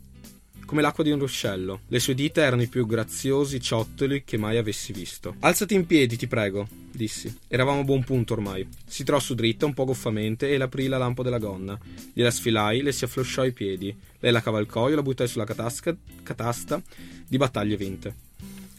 come 0.66 0.82
l'acqua 0.82 1.04
di 1.04 1.12
un 1.12 1.20
ruscello. 1.20 1.82
Le 1.90 2.00
sue 2.00 2.14
dita 2.14 2.42
erano 2.42 2.62
i 2.62 2.70
più 2.70 2.86
graziosi 2.86 3.60
ciottoli 3.60 4.24
che 4.24 4.38
mai 4.38 4.56
avessi 4.56 4.94
visto. 4.94 5.36
Alzati 5.42 5.74
in 5.74 5.86
piedi, 5.86 6.16
ti 6.16 6.28
prego, 6.28 6.66
dissi. 6.90 7.38
Eravamo 7.50 7.82
a 7.82 7.84
buon 7.84 8.06
punto 8.06 8.32
ormai. 8.32 8.66
Si 8.86 9.04
trovò 9.04 9.20
su 9.20 9.36
dritta, 9.36 9.66
un 9.66 9.74
po' 9.74 9.84
goffamente, 9.84 10.48
e 10.50 10.56
aprì 10.56 10.88
la 10.88 10.98
lampo 10.98 11.22
della 11.22 11.38
gonna. 11.38 11.78
Gliela 12.14 12.32
sfilai, 12.32 12.82
le 12.82 12.94
si 12.94 13.04
afflosciò 13.04 13.42
ai 13.42 13.52
piedi. 13.52 13.94
Lei 14.20 14.32
la 14.32 14.42
cavalcò, 14.42 14.88
io 14.88 14.96
la 14.96 15.04
buttai 15.04 15.28
sulla 15.28 15.44
catasca, 15.44 15.94
catasta 16.24 16.82
di 17.28 17.36
battaglie 17.36 17.76
vinte. 17.76 18.24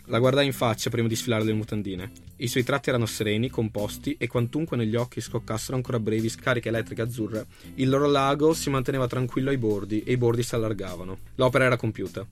La 0.09 0.21
guardai 0.21 0.47
in 0.47 0.53
faccia 0.53 0.89
prima 0.89 1.09
di 1.09 1.17
sfilare 1.17 1.43
le 1.43 1.53
mutandine. 1.53 2.11
I 2.37 2.47
suoi 2.47 2.63
tratti 2.63 2.91
erano 2.91 3.07
sereni, 3.07 3.51
composti 3.51 4.15
e 4.19 4.29
quantunque 4.29 4.77
negli 4.77 4.95
occhi 4.95 5.21
scoccassero 5.21 5.77
ancora 5.77 5.99
brevi 5.99 6.29
scariche 6.29 6.69
elettriche 6.69 7.03
azzurre, 7.03 7.47
il 7.75 7.89
loro 7.89 8.07
lago 8.07 8.55
si 8.55 8.71
manteneva 8.71 9.09
tranquillo 9.09 9.51
ai 9.51 9.59
bordi 9.59 10.05
e 10.05 10.13
i 10.13 10.17
bordi 10.17 10.45
si 10.45 10.55
allargavano. 10.55 11.19
L'opera 11.35 11.65
era 11.65 11.77
compiuta. 11.77 12.25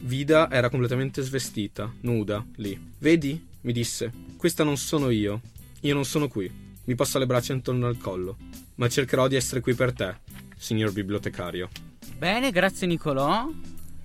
Vida 0.00 0.50
era 0.50 0.70
completamente 0.70 1.20
svestita, 1.20 1.92
nuda, 2.00 2.44
lì. 2.56 2.78
Vedi? 2.98 3.48
mi 3.60 3.72
disse. 3.72 4.10
Questa 4.36 4.64
non 4.64 4.78
sono 4.78 5.10
io. 5.10 5.40
Io 5.80 5.94
non 5.94 6.04
sono 6.04 6.28
qui. 6.28 6.50
Mi 6.84 6.94
passò 6.94 7.18
le 7.18 7.26
braccia 7.26 7.52
intorno 7.52 7.86
al 7.86 7.98
collo. 7.98 8.36
Ma 8.76 8.88
cercherò 8.88 9.28
di 9.28 9.36
essere 9.36 9.60
qui 9.60 9.74
per 9.74 9.92
te, 9.92 10.16
signor 10.56 10.92
bibliotecario. 10.92 11.68
Bene, 12.16 12.50
grazie 12.50 12.86
Nicolò. 12.86 13.48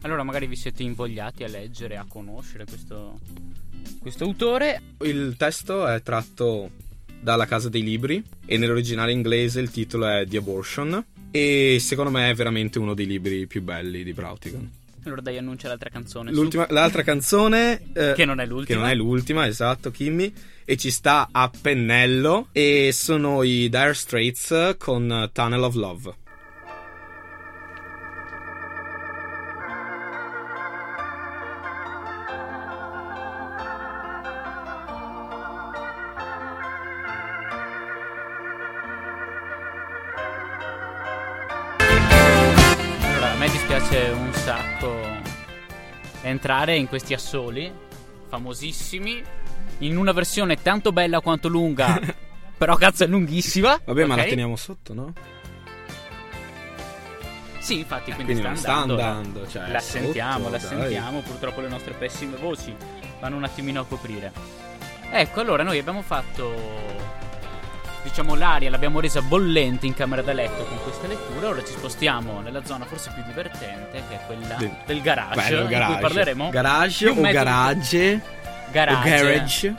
Allora 0.01 0.23
magari 0.23 0.47
vi 0.47 0.55
siete 0.55 0.83
invogliati 0.83 1.43
a 1.43 1.47
leggere, 1.47 1.97
a 1.97 2.05
conoscere 2.07 2.65
questo, 2.65 3.19
questo 3.99 4.23
autore. 4.23 4.81
Il 5.01 5.35
testo 5.37 5.87
è 5.87 6.01
tratto 6.01 6.71
dalla 7.19 7.45
Casa 7.45 7.69
dei 7.69 7.83
Libri 7.83 8.23
e 8.45 8.57
nell'originale 8.57 9.11
inglese 9.11 9.59
il 9.59 9.71
titolo 9.71 10.07
è 10.07 10.25
The 10.27 10.37
Abortion 10.37 11.05
e 11.31 11.77
secondo 11.79 12.11
me 12.11 12.29
è 12.29 12.33
veramente 12.33 12.79
uno 12.79 12.93
dei 12.93 13.05
libri 13.05 13.47
più 13.47 13.61
belli 13.61 14.03
di 14.03 14.13
Brautigan. 14.13 14.71
Allora 15.03 15.21
dai, 15.21 15.37
annuncia 15.37 15.69
l'altra 15.69 15.89
canzone. 15.89 16.31
L'ultima, 16.31 16.67
l'altra 16.69 17.01
canzone 17.01 17.81
eh, 17.93 18.13
che 18.13 18.25
non 18.25 18.39
è 18.39 18.45
l'ultima. 18.45 18.65
Che 18.65 18.75
non 18.75 18.91
è 18.91 18.95
l'ultima, 18.95 19.47
esatto, 19.47 19.89
Kimmy. 19.89 20.33
E 20.65 20.75
ci 20.75 20.91
sta 20.91 21.29
a 21.31 21.49
pennello. 21.49 22.49
E 22.51 22.91
sono 22.91 23.41
i 23.43 23.69
Dire 23.69 23.93
Straits 23.93 24.75
con 24.77 25.29
Tunnel 25.31 25.63
of 25.63 25.75
Love. 25.75 26.15
Entrare 46.27 46.75
in 46.75 46.87
questi 46.87 47.13
assoli 47.13 47.71
famosissimi 48.27 49.23
in 49.79 49.97
una 49.97 50.11
versione 50.11 50.61
tanto 50.61 50.91
bella 50.91 51.21
quanto 51.21 51.47
lunga, 51.47 51.99
però 52.57 52.75
cazzo 52.75 53.03
è 53.03 53.07
lunghissima. 53.07 53.79
Vabbè, 53.83 54.03
okay. 54.03 54.05
ma 54.05 54.15
la 54.15 54.23
teniamo 54.23 54.55
sotto, 54.55 54.93
no? 54.93 55.13
Sì, 57.59 57.79
infatti, 57.79 58.13
quindi, 58.13 58.33
quindi 58.33 58.57
sta, 58.57 58.75
andando. 58.75 58.97
sta 58.97 59.07
andando. 59.07 59.47
Cioè, 59.47 59.71
la 59.71 59.79
sotto, 59.79 60.03
sentiamo, 60.03 60.49
la 60.49 60.57
dai. 60.57 60.67
sentiamo. 60.67 61.19
Purtroppo 61.19 61.61
le 61.61 61.67
nostre 61.67 61.93
pessime 61.93 62.37
voci 62.37 62.73
vanno 63.19 63.35
un 63.35 63.43
attimino 63.43 63.81
a 63.81 63.85
coprire. 63.85 64.31
Ecco, 65.11 65.41
allora 65.41 65.63
noi 65.63 65.77
abbiamo 65.77 66.01
fatto 66.01 66.53
diciamo 68.07 68.35
l'aria 68.35 68.69
l'abbiamo 68.69 68.99
resa 68.99 69.21
bollente 69.21 69.85
in 69.85 69.93
camera 69.93 70.21
da 70.21 70.33
letto 70.33 70.63
con 70.65 70.77
questa 70.83 71.07
lettura. 71.07 71.49
Ora 71.49 71.63
ci 71.63 71.73
spostiamo 71.73 72.41
nella 72.41 72.63
zona 72.65 72.85
forse 72.85 73.11
più 73.13 73.23
divertente, 73.25 74.03
che 74.09 74.15
è 74.15 74.19
quella 74.25 74.55
Del- 74.55 74.75
del 74.85 75.01
garage, 75.01 75.35
Bello, 75.35 75.67
garage. 75.67 75.91
cui 75.93 76.01
parleremo 76.01 76.49
Garage 76.49 77.05
di 77.05 77.11
o 77.11 77.21
metodo- 77.21 77.33
garage? 77.33 78.21
garage, 78.71 78.99
O 78.99 79.23
garage? 79.23 79.75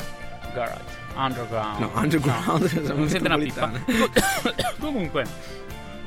garage, 0.54 0.80
underground. 1.16 1.78
No, 1.80 1.90
underground. 1.94 2.72
No, 2.72 2.94
non 2.94 3.08
sente 3.08 3.26
una 3.26 3.38
pippa. 3.38 3.66
metropolitana. 3.66 4.74
Comunque, 4.78 5.24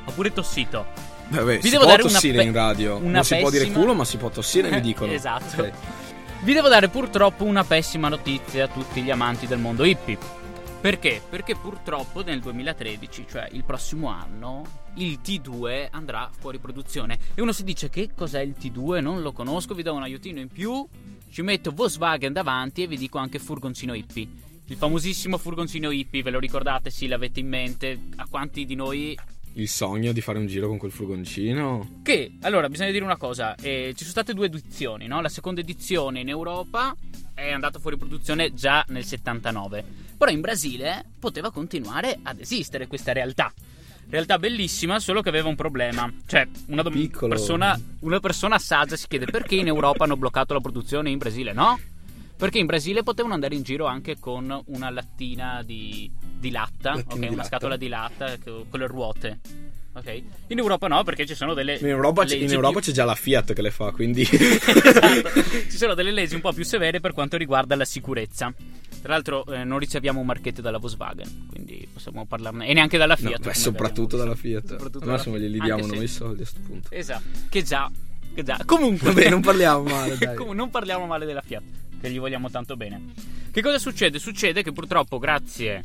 ho 0.04 0.10
pure 0.12 0.32
tossito. 0.32 0.86
Vabbè, 1.28 1.56
Vi 1.56 1.62
si 1.62 1.70
devo 1.70 1.82
può 1.82 1.90
dare 1.90 2.02
una 2.02 2.12
tossire 2.12 2.38
pe- 2.38 2.44
in 2.44 2.52
radio. 2.52 2.96
una 2.96 3.10
non 3.10 3.24
si 3.24 3.36
può 3.36 3.50
dire 3.50 3.64
pessima- 3.64 3.80
culo, 3.80 3.94
ma 3.94 4.04
si 4.04 4.16
può 4.16 4.28
tossire, 4.28 4.70
mi 4.70 4.80
dicono. 4.82 5.12
Esatto. 5.12 5.62
Ok. 5.62 5.70
Vi 6.40 6.52
devo 6.52 6.68
dare 6.68 6.88
purtroppo 6.88 7.44
una 7.44 7.62
pessima 7.64 8.08
notizia 8.08 8.64
a 8.64 8.68
tutti 8.68 9.00
gli 9.02 9.10
amanti 9.10 9.46
del 9.46 9.58
mondo 9.58 9.84
hippie. 9.84 10.18
Perché? 10.82 11.22
Perché 11.30 11.54
purtroppo 11.54 12.24
nel 12.24 12.40
2013, 12.40 13.26
cioè 13.30 13.48
il 13.52 13.62
prossimo 13.62 14.08
anno, 14.08 14.64
il 14.96 15.20
T2 15.24 15.86
andrà 15.92 16.28
fuori 16.36 16.58
produzione. 16.58 17.16
E 17.34 17.40
uno 17.40 17.52
si 17.52 17.62
dice 17.62 17.88
che 17.88 18.10
cos'è 18.16 18.40
il 18.40 18.56
T2? 18.60 19.00
Non 19.00 19.22
lo 19.22 19.30
conosco, 19.30 19.74
vi 19.74 19.84
do 19.84 19.94
un 19.94 20.02
aiutino 20.02 20.40
in 20.40 20.48
più. 20.48 20.84
Ci 21.30 21.42
metto 21.42 21.70
Volkswagen 21.70 22.32
davanti 22.32 22.82
e 22.82 22.88
vi 22.88 22.96
dico 22.96 23.18
anche 23.18 23.38
furgoncino 23.38 23.94
hippie. 23.94 24.26
Il 24.66 24.76
famosissimo 24.76 25.38
furgoncino 25.38 25.88
hippie, 25.92 26.20
ve 26.24 26.30
lo 26.30 26.40
ricordate? 26.40 26.90
Sì, 26.90 27.06
l'avete 27.06 27.38
in 27.38 27.46
mente. 27.46 28.00
A 28.16 28.26
quanti 28.28 28.64
di 28.64 28.74
noi 28.74 29.16
Il 29.52 29.68
sogno 29.68 30.10
di 30.10 30.20
fare 30.20 30.38
un 30.38 30.46
giro 30.48 30.66
con 30.66 30.78
quel 30.78 30.90
furgoncino. 30.90 32.00
che, 32.02 32.38
allora, 32.40 32.68
bisogna 32.68 32.90
dire 32.90 33.04
una 33.04 33.16
cosa: 33.16 33.54
eh, 33.54 33.90
ci 33.90 33.98
sono 34.00 34.10
state 34.10 34.34
due 34.34 34.46
edizioni, 34.46 35.06
no? 35.06 35.20
La 35.20 35.28
seconda 35.28 35.60
edizione 35.60 36.18
in 36.18 36.28
Europa 36.28 36.92
è 37.34 37.52
andata 37.52 37.78
fuori 37.78 37.96
produzione 37.96 38.52
già 38.52 38.84
nel 38.88 39.04
79. 39.04 40.10
Però 40.22 40.30
in 40.32 40.40
Brasile 40.40 41.04
poteva 41.18 41.50
continuare 41.50 42.16
ad 42.22 42.38
esistere 42.38 42.86
questa 42.86 43.12
realtà. 43.12 43.52
Realtà 44.08 44.38
bellissima, 44.38 45.00
solo 45.00 45.20
che 45.20 45.28
aveva 45.30 45.48
un 45.48 45.56
problema. 45.56 46.08
Cioè, 46.26 46.46
una, 46.66 46.82
dom- 46.82 47.08
persona, 47.26 47.76
una 48.02 48.20
persona 48.20 48.56
saggia 48.60 48.94
si 48.94 49.08
chiede 49.08 49.24
perché 49.24 49.56
in 49.56 49.66
Europa 49.66 50.04
hanno 50.04 50.16
bloccato 50.16 50.54
la 50.54 50.60
produzione 50.60 51.08
e 51.08 51.12
in 51.12 51.18
Brasile 51.18 51.52
no? 51.52 51.76
Perché 52.36 52.58
in 52.60 52.66
Brasile 52.66 53.02
potevano 53.02 53.34
andare 53.34 53.56
in 53.56 53.64
giro 53.64 53.86
anche 53.86 54.16
con 54.20 54.62
una 54.66 54.90
lattina 54.90 55.60
di, 55.64 56.08
di 56.38 56.52
latta, 56.52 56.94
Lattina 56.94 57.14
ok? 57.14 57.18
di 57.18 57.26
Una 57.26 57.36
latta. 57.38 57.48
scatola 57.48 57.76
di 57.76 57.88
latta 57.88 58.38
co- 58.38 58.66
con 58.70 58.78
le 58.78 58.86
ruote. 58.86 59.40
Ok? 59.94 60.22
In 60.46 60.58
Europa 60.58 60.86
no, 60.86 61.02
perché 61.02 61.26
ci 61.26 61.34
sono 61.34 61.52
delle 61.52 61.78
In 61.78 61.86
Europa, 61.88 62.22
in 62.32 62.48
Europa 62.48 62.78
più- 62.78 62.88
c'è 62.90 62.92
già 62.92 63.04
la 63.04 63.16
Fiat 63.16 63.52
che 63.54 63.60
le 63.62 63.72
fa, 63.72 63.90
quindi. 63.90 64.22
Esatto. 64.30 65.42
Ci 65.68 65.76
sono 65.76 65.94
delle 65.94 66.12
leggi 66.12 66.36
un 66.36 66.40
po' 66.40 66.52
più 66.52 66.62
severe 66.64 67.00
per 67.00 67.12
quanto 67.12 67.36
riguarda 67.36 67.74
la 67.74 67.84
sicurezza. 67.84 68.54
Tra 69.02 69.12
l'altro 69.14 69.44
eh, 69.46 69.64
non 69.64 69.80
riceviamo 69.80 70.20
un 70.20 70.26
marchetto 70.26 70.60
dalla 70.60 70.78
Volkswagen, 70.78 71.48
quindi 71.50 71.86
possiamo 71.92 72.24
parlarne. 72.24 72.66
E 72.68 72.72
neanche 72.72 72.98
dalla 72.98 73.16
No, 73.18 73.28
Fiat. 73.28 73.38
beh, 73.38 73.42
come 73.42 73.54
soprattutto 73.54 74.16
dalla. 74.16 74.36
Fiat. 74.36 74.66
Soprattutto 74.68 75.04
massimo 75.06 75.34
Fiat. 75.34 75.48
glieli 75.48 75.60
diamo 75.60 75.86
noi 75.86 76.04
i 76.04 76.08
soldi 76.08 76.42
a 76.42 76.46
sto 76.46 76.60
punto. 76.64 76.88
Esatto. 76.92 77.22
Che 77.48 77.62
già. 77.64 77.90
Che 78.32 78.42
già. 78.44 78.60
Comunque. 78.64 79.12
Vabbè, 79.12 79.28
non 79.28 79.40
parliamo 79.40 79.82
male. 79.82 80.16
Comunque, 80.34 80.54
non 80.54 80.70
parliamo 80.70 81.06
male 81.06 81.26
della 81.26 81.42
Fiat, 81.42 81.62
che 82.00 82.10
gli 82.10 82.18
vogliamo 82.20 82.48
tanto 82.48 82.76
bene. 82.76 83.12
Che 83.50 83.60
cosa 83.60 83.78
succede? 83.78 84.20
Succede 84.20 84.62
che 84.62 84.70
purtroppo, 84.72 85.18
grazie. 85.18 85.84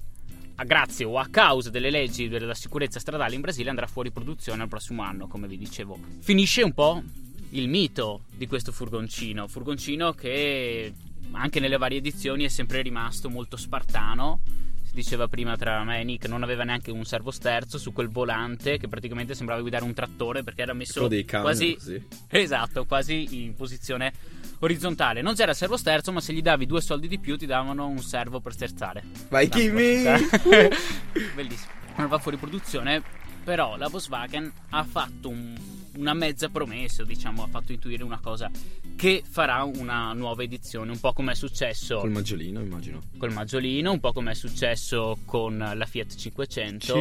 A 0.59 0.63
grazie 0.63 1.05
o 1.05 1.17
a 1.19 1.27
causa 1.29 1.69
delle 1.69 1.89
leggi 1.91 2.27
della 2.27 2.55
sicurezza 2.55 2.99
stradale 2.99 3.35
in 3.35 3.41
Brasile 3.41 3.69
andrà 3.69 3.85
fuori 3.85 4.11
produzione 4.11 4.63
al 4.63 4.67
prossimo 4.67 5.03
anno, 5.03 5.27
come 5.27 5.47
vi 5.47 5.57
dicevo. 5.57 5.99
Finisce 6.19 6.61
un 6.63 6.73
po' 6.73 7.03
il 7.51 7.67
mito 7.67 8.21
di 8.35 8.47
questo 8.47 8.71
furgoncino. 8.71 9.47
Furgoncino 9.47 10.13
che 10.13 10.93
anche 11.31 11.59
nelle 11.59 11.77
varie 11.77 11.97
edizioni 11.99 12.43
è 12.45 12.49
sempre 12.49 12.81
rimasto 12.81 13.29
molto 13.29 13.57
spartano. 13.57 14.39
Si 14.83 14.93
diceva 14.93 15.27
prima 15.27 15.57
tra 15.57 15.83
me 15.83 15.99
e 15.99 16.03
Nick, 16.03 16.27
non 16.27 16.43
aveva 16.43 16.63
neanche 16.63 16.91
un 16.91 17.03
servosterzo 17.03 17.77
su 17.77 17.91
quel 17.91 18.07
volante 18.09 18.77
che 18.77 18.87
praticamente 18.87 19.35
sembrava 19.35 19.59
guidare 19.61 19.83
un 19.83 19.93
trattore 19.93 20.43
perché 20.43 20.61
era 20.61 20.73
messo 20.73 21.01
camion, 21.07 21.25
quasi 21.41 21.73
così. 21.75 22.07
Esatto, 22.29 22.85
quasi 22.85 23.43
in 23.43 23.53
posizione 23.55 24.13
orizzontale. 24.59 25.21
Non 25.21 25.35
c'era 25.35 25.53
servo 25.53 25.75
sterzo, 25.77 26.11
ma 26.13 26.21
se 26.21 26.31
gli 26.33 26.41
davi 26.41 26.65
due 26.65 26.81
soldi 26.81 27.07
di 27.09 27.19
più 27.19 27.37
ti 27.37 27.45
davano 27.45 27.85
un 27.87 27.99
servo 27.99 28.39
per 28.39 28.53
sterzare. 28.53 29.03
Vai, 29.29 29.49
Kimi! 29.49 30.03
Bellissimo. 31.35 31.71
Non 31.97 32.07
va 32.07 32.17
fuori 32.17 32.37
produzione, 32.37 33.03
però 33.43 33.75
la 33.75 33.87
Volkswagen 33.89 34.51
ha 34.69 34.83
fatto 34.83 35.29
un- 35.29 35.55
una 35.97 36.13
mezza 36.13 36.49
promessa, 36.49 37.03
diciamo, 37.03 37.43
ha 37.43 37.47
fatto 37.47 37.71
intuire 37.71 38.03
una 38.03 38.19
cosa 38.21 38.49
che 38.95 39.23
farà 39.29 39.63
una 39.63 40.13
nuova 40.13 40.41
edizione, 40.43 40.91
un 40.91 40.99
po' 40.99 41.13
come 41.13 41.33
è 41.33 41.35
successo 41.35 41.99
Col 41.99 42.09
maggiolino, 42.11 42.59
immagino. 42.61 43.01
col 43.17 43.31
Maggiolino, 43.31 43.91
un 43.91 43.99
po' 43.99 44.11
come 44.13 44.31
è 44.31 44.33
successo 44.33 45.19
con 45.25 45.57
la 45.75 45.85
Fiat 45.85 46.15
500. 46.15 46.93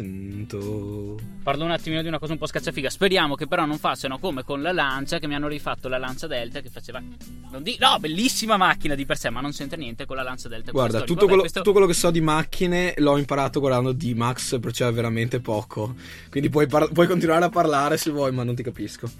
500. 0.00 1.18
Parlo 1.42 1.64
un 1.64 1.70
attimino 1.70 2.02
di 2.02 2.08
una 2.08 2.18
cosa 2.18 2.32
un 2.32 2.38
po' 2.38 2.46
scacciafiga. 2.46 2.88
Speriamo 2.90 3.34
che 3.34 3.46
però 3.46 3.64
non 3.66 3.78
facciano 3.78 4.18
come 4.18 4.42
con 4.44 4.62
la 4.62 4.72
Lancia, 4.72 5.18
che 5.18 5.26
mi 5.26 5.34
hanno 5.34 5.48
rifatto 5.48 5.88
la 5.88 5.98
Lancia 5.98 6.26
Delta 6.26 6.60
che 6.60 6.68
faceva. 6.70 7.02
Di... 7.60 7.76
No, 7.80 7.98
bellissima 7.98 8.56
macchina 8.56 8.94
di 8.94 9.04
per 9.04 9.16
sé, 9.18 9.28
ma 9.30 9.40
non 9.40 9.50
c'entra 9.52 9.76
niente 9.76 10.06
con 10.06 10.16
la 10.16 10.22
Lancia 10.22 10.48
Delta. 10.48 10.70
Guarda, 10.70 11.00
tutto 11.00 11.12
storica. 11.12 11.26
quello, 11.26 11.42
Vabbè, 11.42 11.50
questo- 11.52 11.58
tutto 11.60 11.72
quello 11.72 11.86
che 11.86 11.94
so 11.94 12.10
di 12.10 12.20
macchine 12.20 12.94
l'ho 12.98 13.16
imparato 13.18 13.60
guardando 13.60 13.92
D-Max, 13.92 14.58
perciò 14.60 14.88
è 14.88 14.92
veramente 14.92 15.40
poco. 15.40 15.94
Quindi 16.30 16.48
puoi, 16.48 16.66
par- 16.66 16.90
puoi 16.92 17.06
continuare 17.06 17.29
a 17.32 17.48
parlare 17.50 17.96
se 17.96 18.10
vuoi, 18.10 18.32
ma 18.32 18.42
non 18.42 18.54
ti 18.54 18.62
capisco. 18.62 19.10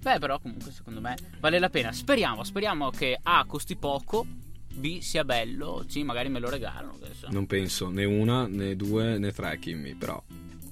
Beh, 0.00 0.18
però 0.18 0.38
comunque 0.38 0.70
secondo 0.70 1.00
me 1.00 1.16
vale 1.40 1.58
la 1.58 1.68
pena. 1.68 1.92
Speriamo, 1.92 2.44
speriamo 2.44 2.90
che 2.90 3.18
A 3.22 3.44
costi 3.46 3.76
poco, 3.76 4.24
B 4.72 5.00
sia 5.00 5.24
bello, 5.24 5.84
C 5.88 5.96
magari 6.04 6.28
me 6.28 6.38
lo 6.38 6.48
regalano. 6.48 6.96
che 7.00 7.08
ne 7.08 7.14
so. 7.14 7.28
Non 7.30 7.46
penso 7.46 7.88
né 7.88 8.04
una, 8.04 8.46
né 8.46 8.76
due, 8.76 9.18
né 9.18 9.32
tre, 9.32 9.58
Kimmy, 9.58 9.94
però. 9.94 10.22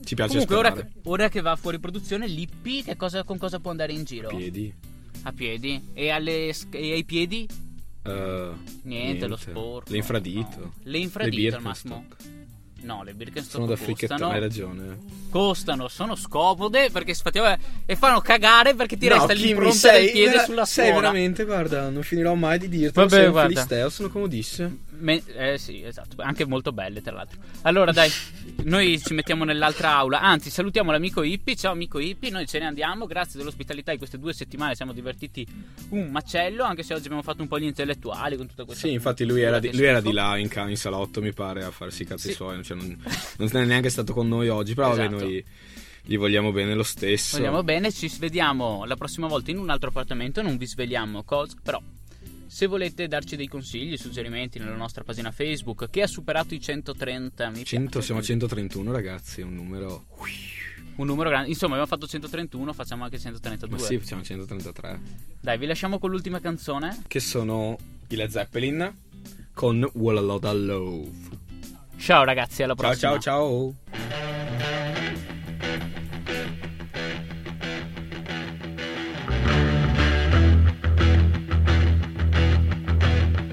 Ci 0.05 0.15
piace 0.15 0.33
Comunque, 0.33 0.57
ora 0.57 0.69
sperare. 0.71 0.93
che, 0.93 1.01
ora 1.09 1.29
che 1.31 1.41
va 1.41 1.57
fuori 1.57 1.79
produzione, 1.79 2.27
Lippi, 2.29 2.83
che 2.83 2.95
cosa, 2.97 3.25
con 3.25 3.39
cosa 3.39 3.59
può 3.59 3.71
andare 3.71 3.93
in 3.93 4.05
giro? 4.05 4.29
Piedi. 4.29 4.73
A 5.23 5.33
piedi. 5.33 5.83
E, 5.95 6.11
alle 6.11 6.49
e 6.71 6.93
ai 6.93 7.05
piedi? 7.05 7.49
Eh, 8.03 8.51
Niente, 8.83 9.27
lo 9.27 9.37
sporco. 9.37 9.91
L'infradito. 9.91 10.59
No. 10.59 10.73
Le 10.83 10.99
infradito 10.99 11.57
al 11.57 11.63
massimo. 11.63 12.05
No, 12.85 13.03
le 13.03 13.15
Birkenstock 13.15 13.55
Sono 13.55 13.67
da 13.67 13.77
fricchettone, 13.77 14.19
costano. 14.21 14.33
hai 14.35 14.41
ragione. 14.41 14.99
Costano, 15.31 15.89
sono 15.89 16.15
scomode 16.15 16.91
perché 16.91 17.11
effettivamente 17.13 17.65
e 17.87 17.97
fanno 17.97 18.21
cagare 18.21 18.75
perché 18.75 18.97
ti 18.97 19.09
No, 19.09 19.15
resta 19.15 19.33
l'impronta 19.33 19.73
sei 19.75 20.03
del 20.05 20.13
piede 20.13 20.31
vera- 20.33 20.45
sulla 20.45 20.65
Sei 20.67 20.85
suola. 20.87 21.01
veramente, 21.01 21.45
guarda, 21.45 21.89
non 21.89 22.03
finirò 22.03 22.35
mai 22.35 22.59
di 22.59 22.69
dirti. 22.69 22.95
Vabbè, 22.95 23.11
sei 23.11 23.25
un 23.27 23.31
guarda. 23.33 23.49
filisteo, 23.49 23.89
sono 23.89 24.11
comodissime. 24.11 24.79
Me- 24.97 25.23
eh 25.37 25.59
sì, 25.59 25.83
esatto, 25.83 26.23
anche 26.23 26.47
molto 26.47 26.73
belle 26.73 27.03
tra 27.03 27.13
l'altro. 27.13 27.41
Allora 27.63 27.91
dai, 27.93 28.09
noi 28.65 29.01
ci 29.01 29.13
mettiamo 29.15 29.45
nell'altra 29.45 29.97
aula. 29.97 30.21
Anzi, 30.21 30.51
salutiamo 30.51 30.91
l'amico 30.93 31.23
Ippi. 31.23 31.57
Ciao 31.57 31.73
amico 31.73 31.99
Ippi, 31.99 32.31
noi 32.31 32.47
ce 32.47 32.59
ne 32.61 32.67
andiamo. 32.67 33.07
Grazie 33.07 33.39
dell'ospitalità 33.39 33.91
di 33.93 33.99
queste 33.99 34.19
due 34.19 34.33
settimane, 34.33 34.75
siamo 34.75 34.93
divertiti 34.93 35.47
un 35.91 36.11
macello, 36.11 36.65
anche 36.65 36.83
se 36.83 36.95
oggi 36.95 37.05
abbiamo 37.05 37.23
fatto 37.23 37.43
un 37.43 37.49
po' 37.49 37.59
gli 37.59 37.65
intellettuali 37.65 38.37
con 38.37 38.47
tutta 38.47 38.65
questa 38.65 38.87
Sì, 38.87 38.93
infatti 38.93 39.25
lui 39.25 39.43
era, 39.43 39.59
di, 39.59 39.75
lui 39.75 39.85
era 39.85 40.01
di 40.01 40.13
là 40.13 40.37
in, 40.37 40.49
in 40.69 40.77
salotto, 40.77 41.21
mi 41.21 41.33
pare, 41.33 41.65
a 41.65 41.71
farsi 41.71 42.03
i 42.03 42.07
cazzi 42.07 42.29
Sì. 42.29 42.35
suoi. 42.35 42.63
Cioè, 42.63 42.77
non, 42.77 43.03
non 43.39 43.51
è 43.63 43.65
neanche 43.65 43.91
stato 43.91 44.13
con 44.13 44.29
noi 44.29 44.49
oggi, 44.49 44.75
però 44.75 44.89
vabbè, 44.91 45.07
Esatto. 45.07 45.23
noi 45.25 45.45
gli 46.07 46.17
vogliamo 46.19 46.53
bene 46.53 46.75
lo 46.75 46.83
stesso. 46.83 47.37
Vogliamo 47.39 47.63
bene, 47.63 47.91
ci 47.91 48.11
vediamo 48.19 48.85
la 48.85 48.95
prossima 48.97 49.27
volta 49.27 49.51
in 49.51 49.59
un 49.59 49.71
altro 49.71 49.89
appartamento, 49.89 50.41
non 50.43 50.57
vi 50.57 50.67
sveliamo 50.67 51.23
cosa, 51.25 51.57
però 51.63 51.81
se 52.55 52.67
volete 52.67 53.09
darci 53.09 53.35
dei 53.35 53.49
consigli, 53.49 53.97
suggerimenti 53.97 54.61
nella 54.61 54.77
nostra 54.77 55.03
pagina 55.03 55.33
Facebook 55.33 55.91
che 55.91 56.03
ha 56.03 56.07
superato 56.07 56.55
i 56.55 56.61
130 56.61 57.51
mi 57.51 57.65
100, 57.65 57.91
piace, 57.91 58.07
siamo 58.07 58.21
a 58.21 58.23
131 58.23 58.93
ragazzi, 58.93 59.41
un 59.41 59.57
numero... 59.57 60.05
un 60.95 61.05
numero 61.05 61.31
grande. 61.31 61.49
Insomma, 61.49 61.73
abbiamo 61.73 61.91
fatto 61.91 62.07
131, 62.07 62.73
facciamo 62.73 63.03
anche 63.03 63.17
Ma 63.17 63.23
132. 63.23 63.79
sì, 63.81 64.01
siamo 64.05 64.23
a 64.23 64.25
133. 64.25 65.01
Dai, 65.41 65.59
vi 65.59 65.67
lasciamo 65.67 65.99
con 65.99 66.13
l'ultima 66.13 66.39
canzone. 66.39 67.03
Che 67.09 67.19
sono 67.19 67.77
i 68.07 68.15
Led 68.15 68.31
Zeppelin 68.31 68.99
con 69.53 69.91
Wall 69.95 70.19
a 70.19 70.21
Lotta 70.21 70.53
Love. 70.53 71.11
Ciao 71.97 72.23
ragazzi, 72.23 72.63
alla 72.63 72.77
Ciao 72.77 72.87
prossima. 72.87 73.19
ciao 73.19 73.75
ciao. 73.91 74.34